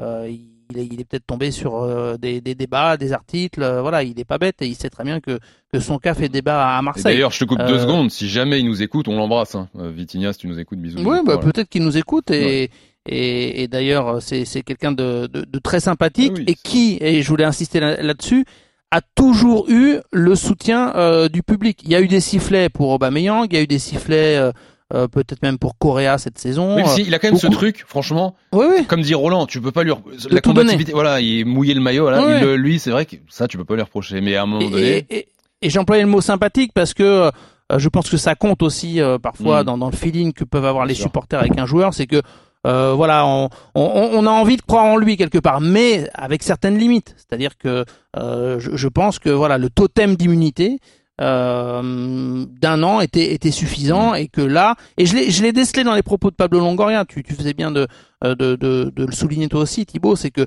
euh, 0.00 0.26
il, 0.26 0.78
est, 0.78 0.86
il 0.86 1.02
est 1.02 1.04
peut-être 1.04 1.26
tombé 1.26 1.50
sur 1.50 2.18
des, 2.18 2.40
des, 2.40 2.54
débats, 2.54 2.96
des 2.96 3.12
articles, 3.12 3.60
voilà, 3.60 4.04
il 4.04 4.18
est 4.18 4.24
pas 4.24 4.38
bête 4.38 4.62
et 4.62 4.66
il 4.66 4.74
sait 4.74 4.88
très 4.88 5.04
bien 5.04 5.20
que, 5.20 5.38
que 5.70 5.80
son 5.80 5.98
cas 5.98 6.14
fait 6.14 6.30
débat 6.30 6.78
à 6.78 6.80
Marseille. 6.80 7.14
D'ailleurs, 7.14 7.30
je 7.30 7.40
te 7.40 7.44
coupe 7.44 7.62
deux 7.66 7.78
secondes. 7.78 8.10
Si 8.10 8.26
jamais 8.26 8.60
il 8.60 8.66
nous 8.66 8.82
écoute, 8.82 9.06
on 9.06 9.16
l'embrasse. 9.18 9.54
Hein. 9.54 9.68
Vitinha, 9.74 10.32
si 10.32 10.38
tu 10.38 10.48
nous 10.48 10.58
écoutes, 10.58 10.78
bisous. 10.78 10.98
Oui, 11.04 11.18
bah, 11.22 11.36
peut-être 11.36 11.68
qu'il 11.68 11.82
nous 11.82 11.98
écoute 11.98 12.30
et. 12.30 12.70
Et, 13.08 13.62
et 13.62 13.68
d'ailleurs, 13.68 14.20
c'est 14.20 14.44
quelqu'un 14.64 14.90
de, 14.90 15.28
de, 15.32 15.44
de, 15.44 15.58
très 15.60 15.78
sympathique 15.78 16.40
et 16.48 16.54
qui, 16.54 16.98
et 17.00 17.22
je 17.22 17.28
voulais 17.28 17.44
insister 17.44 17.78
là-dessus, 17.78 18.44
a 18.90 19.00
toujours 19.14 19.68
eu 19.68 19.96
le 20.12 20.34
soutien 20.34 20.94
euh, 20.94 21.28
du 21.28 21.42
public. 21.42 21.80
Il 21.84 21.90
y 21.90 21.94
a 21.94 22.00
eu 22.00 22.08
des 22.08 22.20
sifflets 22.20 22.68
pour 22.68 22.90
Aubameyang, 22.90 23.46
il 23.50 23.56
y 23.56 23.58
a 23.58 23.62
eu 23.62 23.66
des 23.66 23.78
sifflets 23.78 24.36
euh, 24.36 24.52
euh, 24.94 25.08
peut-être 25.08 25.42
même 25.42 25.58
pour 25.58 25.76
Correa 25.78 26.18
cette 26.18 26.38
saison. 26.38 26.76
Même 26.76 26.86
si 26.86 27.02
il 27.02 27.14
a 27.14 27.18
quand 27.18 27.28
même 27.28 27.38
ce 27.38 27.48
truc, 27.48 27.84
franchement. 27.86 28.36
Oui, 28.52 28.66
oui. 28.70 28.86
Comme 28.86 29.02
dit 29.02 29.14
Roland, 29.14 29.46
tu 29.46 29.60
peux 29.60 29.72
pas 29.72 29.82
lui 29.82 29.92
la 30.30 30.40
combativité. 30.40 30.92
Voilà, 30.92 31.20
il 31.20 31.40
est 31.40 31.44
mouillé 31.44 31.74
le 31.74 31.80
maillot. 31.80 32.04
Voilà, 32.04 32.40
il, 32.40 32.54
lui, 32.54 32.78
c'est 32.78 32.90
vrai 32.90 33.06
que 33.06 33.16
ça, 33.28 33.48
tu 33.48 33.56
peux 33.56 33.64
pas 33.64 33.74
lui 33.74 33.82
reprocher. 33.82 34.20
Mais 34.20 34.36
à 34.36 34.44
un 34.44 34.46
moment 34.46 34.68
donné. 34.68 35.04
Et, 35.10 35.28
et, 35.62 35.70
j'employais 35.70 36.02
le 36.02 36.08
mot 36.08 36.20
sympathique 36.20 36.72
parce 36.72 36.94
que 36.94 37.30
je 37.76 37.88
pense 37.88 38.08
que 38.08 38.16
ça 38.16 38.36
compte 38.36 38.62
aussi 38.62 39.00
parfois 39.20 39.62
mm. 39.62 39.66
dans, 39.66 39.78
dans, 39.78 39.90
le 39.90 39.96
feeling 39.96 40.32
que 40.32 40.44
peuvent 40.44 40.64
avoir 40.64 40.86
les 40.86 40.94
supporters 40.94 41.40
avec 41.40 41.58
un 41.58 41.66
joueur, 41.66 41.92
c'est 41.92 42.06
que 42.06 42.22
euh, 42.66 42.94
voilà, 42.94 43.26
on, 43.74 44.26
a 44.26 44.30
envie 44.30 44.56
de 44.56 44.62
croire 44.62 44.84
en 44.84 44.96
lui 44.96 45.16
quelque 45.16 45.38
part, 45.38 45.60
mais 45.60 46.10
avec 46.14 46.42
certaines 46.42 46.76
limites. 46.76 47.14
C'est-à-dire 47.16 47.56
que 47.56 47.84
euh, 48.16 48.58
je, 48.58 48.88
pense 48.88 49.18
que 49.18 49.30
voilà, 49.30 49.56
le 49.56 49.70
totem 49.70 50.16
d'immunité 50.16 50.80
euh, 51.20 52.44
d'un 52.60 52.82
an 52.82 53.00
était, 53.00 53.38
suffisant 53.52 54.14
et 54.14 54.26
que 54.26 54.40
là, 54.40 54.74
et 54.96 55.06
je 55.06 55.42
l'ai, 55.42 55.52
décelé 55.52 55.84
dans 55.84 55.94
les 55.94 56.02
propos 56.02 56.30
de 56.30 56.36
Pablo 56.36 56.58
Longoria. 56.58 57.04
Tu, 57.04 57.22
tu 57.22 57.34
faisais 57.34 57.54
bien 57.54 57.70
de, 57.70 57.86
de 58.22 58.92
le 58.96 59.12
souligner 59.12 59.48
toi 59.48 59.60
aussi, 59.60 59.86
Thibaut, 59.86 60.16
c'est 60.16 60.32
que 60.32 60.46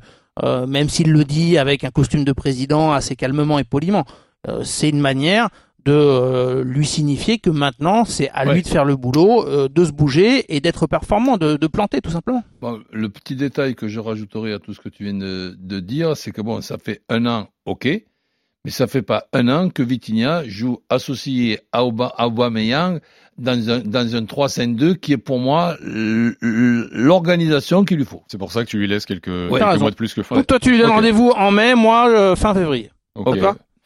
même 0.67 0.89
s'il 0.89 1.11
le 1.11 1.23
dit 1.23 1.57
avec 1.57 1.83
un 1.85 1.91
costume 1.91 2.25
de 2.25 2.33
président 2.33 2.91
assez 2.91 3.15
calmement 3.15 3.59
et 3.59 3.63
poliment, 3.63 4.03
c'est 4.63 4.89
une 4.89 5.01
manière 5.01 5.49
de 5.85 5.93
euh, 5.93 6.63
lui 6.63 6.85
signifier 6.85 7.39
que 7.39 7.49
maintenant 7.49 8.05
c'est 8.05 8.29
à 8.29 8.45
lui 8.45 8.61
de 8.61 8.67
faire 8.67 8.85
le 8.85 8.95
boulot, 8.95 9.47
euh, 9.47 9.69
de 9.69 9.85
se 9.85 9.91
bouger 9.91 10.53
et 10.53 10.59
d'être 10.59 10.87
performant, 10.87 11.37
de, 11.37 11.57
de, 11.57 11.67
planter 11.67 12.01
tout 12.01 12.11
simplement. 12.11 12.43
Bon, 12.61 12.79
le 12.91 13.09
petit 13.09 13.35
détail 13.35 13.75
que 13.75 13.87
je 13.87 13.99
rajouterai 13.99 14.53
à 14.53 14.59
tout 14.59 14.73
ce 14.73 14.79
que 14.79 14.89
tu 14.89 15.03
viens 15.03 15.13
de, 15.13 15.55
de 15.57 15.79
dire, 15.79 16.17
c'est 16.17 16.31
que 16.31 16.41
bon, 16.41 16.61
ça 16.61 16.77
fait 16.77 17.01
un 17.09 17.25
an, 17.25 17.47
ok, 17.65 17.87
mais 18.65 18.71
ça 18.71 18.87
fait 18.87 19.01
pas 19.01 19.25
un 19.31 19.47
an 19.47 19.69
que 19.69 19.81
Vitinha 19.81 20.43
joue 20.45 20.79
associé 20.89 21.61
à 21.71 21.85
Aubameyang 21.85 22.99
dans 23.37 23.69
un, 23.69 23.79
dans 23.79 24.15
un 24.15 24.23
3-5-2 24.23 24.97
qui 24.97 25.13
est 25.13 25.17
pour 25.17 25.39
moi 25.39 25.77
l'organisation 25.81 27.85
qu'il 27.85 27.97
lui 27.97 28.05
faut. 28.05 28.23
C'est 28.27 28.37
pour 28.37 28.51
ça 28.51 28.65
que 28.65 28.69
tu 28.69 28.77
lui 28.77 28.87
laisses 28.87 29.05
quelques, 29.05 29.49
quelques 29.49 29.79
mois 29.79 29.91
de 29.91 29.95
plus 29.95 30.13
que 30.13 30.35
Donc 30.35 30.45
toi 30.45 30.59
tu 30.59 30.71
lui 30.71 30.79
donnes 30.79 30.91
rendez-vous 30.91 31.29
en 31.29 31.51
mai, 31.51 31.75
moi 31.75 32.09
euh, 32.09 32.35
fin 32.35 32.53
février. 32.53 32.91
Ok 33.15 33.37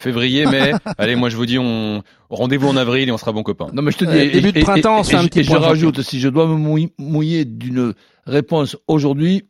février, 0.03 0.45
mai. 0.45 0.73
Allez, 0.97 1.15
moi 1.15 1.29
je 1.29 1.37
vous 1.37 1.45
dis, 1.45 1.57
on 1.57 2.03
rendez-vous 2.29 2.67
en 2.67 2.77
avril 2.77 3.09
et 3.09 3.11
on 3.11 3.17
sera 3.17 3.31
bons 3.31 3.43
copains. 3.43 3.69
Non, 3.73 3.81
mais 3.81 3.91
je 3.91 3.97
te 3.97 4.05
dis, 4.05 4.17
et, 4.17 4.29
début 4.29 4.51
de 4.51 4.61
printemps, 4.61 5.03
fait 5.03 5.15
un 5.15 5.25
petit 5.25 5.39
et 5.39 5.43
je 5.43 5.55
rajoute, 5.55 6.01
si 6.01 6.19
je 6.19 6.29
dois 6.29 6.47
me 6.47 6.87
mouiller 6.97 7.45
d'une 7.45 7.93
réponse 8.25 8.77
aujourd'hui, 8.87 9.43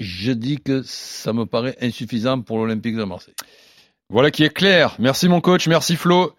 je 0.00 0.32
dis 0.32 0.58
que 0.58 0.82
ça 0.84 1.32
me 1.32 1.46
paraît 1.46 1.76
insuffisant 1.80 2.40
pour 2.40 2.58
l'Olympique 2.58 2.96
de 2.96 3.04
Marseille. 3.04 3.34
Voilà 4.10 4.30
qui 4.30 4.44
est 4.44 4.52
clair. 4.52 4.96
Merci 4.98 5.28
mon 5.28 5.40
coach, 5.40 5.66
merci 5.66 5.96
Flo. 5.96 6.34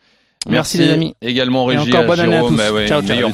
Merci, 0.48 0.78
les 0.78 0.92
amis. 0.92 1.16
Également 1.24 1.66
Régie, 1.66 1.90
et 1.90 2.06
bonne 2.06 2.20
année 2.20 2.36
à 2.36 2.42
tous. 2.42 2.88
ciao, 2.88 3.02
ciao. 3.02 3.30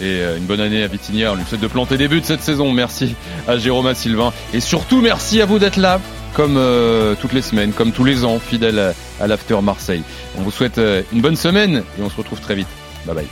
Et 0.00 0.04
euh, 0.04 0.38
une 0.38 0.44
bonne 0.44 0.60
année 0.60 0.82
à 0.82 0.86
Vitinia. 0.86 1.32
On 1.32 1.36
lui 1.36 1.44
souhaite 1.44 1.60
de 1.60 1.66
planter 1.66 1.98
des 1.98 2.08
buts 2.08 2.22
cette 2.22 2.40
saison. 2.40 2.72
Merci 2.72 3.14
à 3.46 3.58
Jérôme, 3.58 3.86
à 3.86 3.94
Sylvain. 3.94 4.32
Et 4.54 4.60
surtout, 4.60 5.02
merci 5.02 5.42
à 5.42 5.44
vous 5.44 5.58
d'être 5.58 5.76
là 5.76 6.00
comme 6.36 6.58
euh, 6.58 7.14
toutes 7.18 7.32
les 7.32 7.40
semaines, 7.40 7.72
comme 7.72 7.92
tous 7.92 8.04
les 8.04 8.26
ans, 8.26 8.38
fidèle 8.38 8.94
à, 9.18 9.26
l'After 9.26 9.58
Marseille. 9.62 10.02
On 10.36 10.42
vous 10.42 10.50
souhaite 10.50 10.76
euh, 10.76 11.02
une 11.14 11.22
bonne 11.22 11.34
semaine 11.34 11.82
et 11.98 12.02
on 12.02 12.10
se 12.10 12.16
retrouve 12.16 12.40
très 12.40 12.54
vite. 12.54 12.68
Bye 13.06 13.14
bye. 13.16 13.26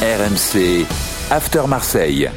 RMC 0.00 0.86
After 1.30 1.62
Marseille. 1.68 2.30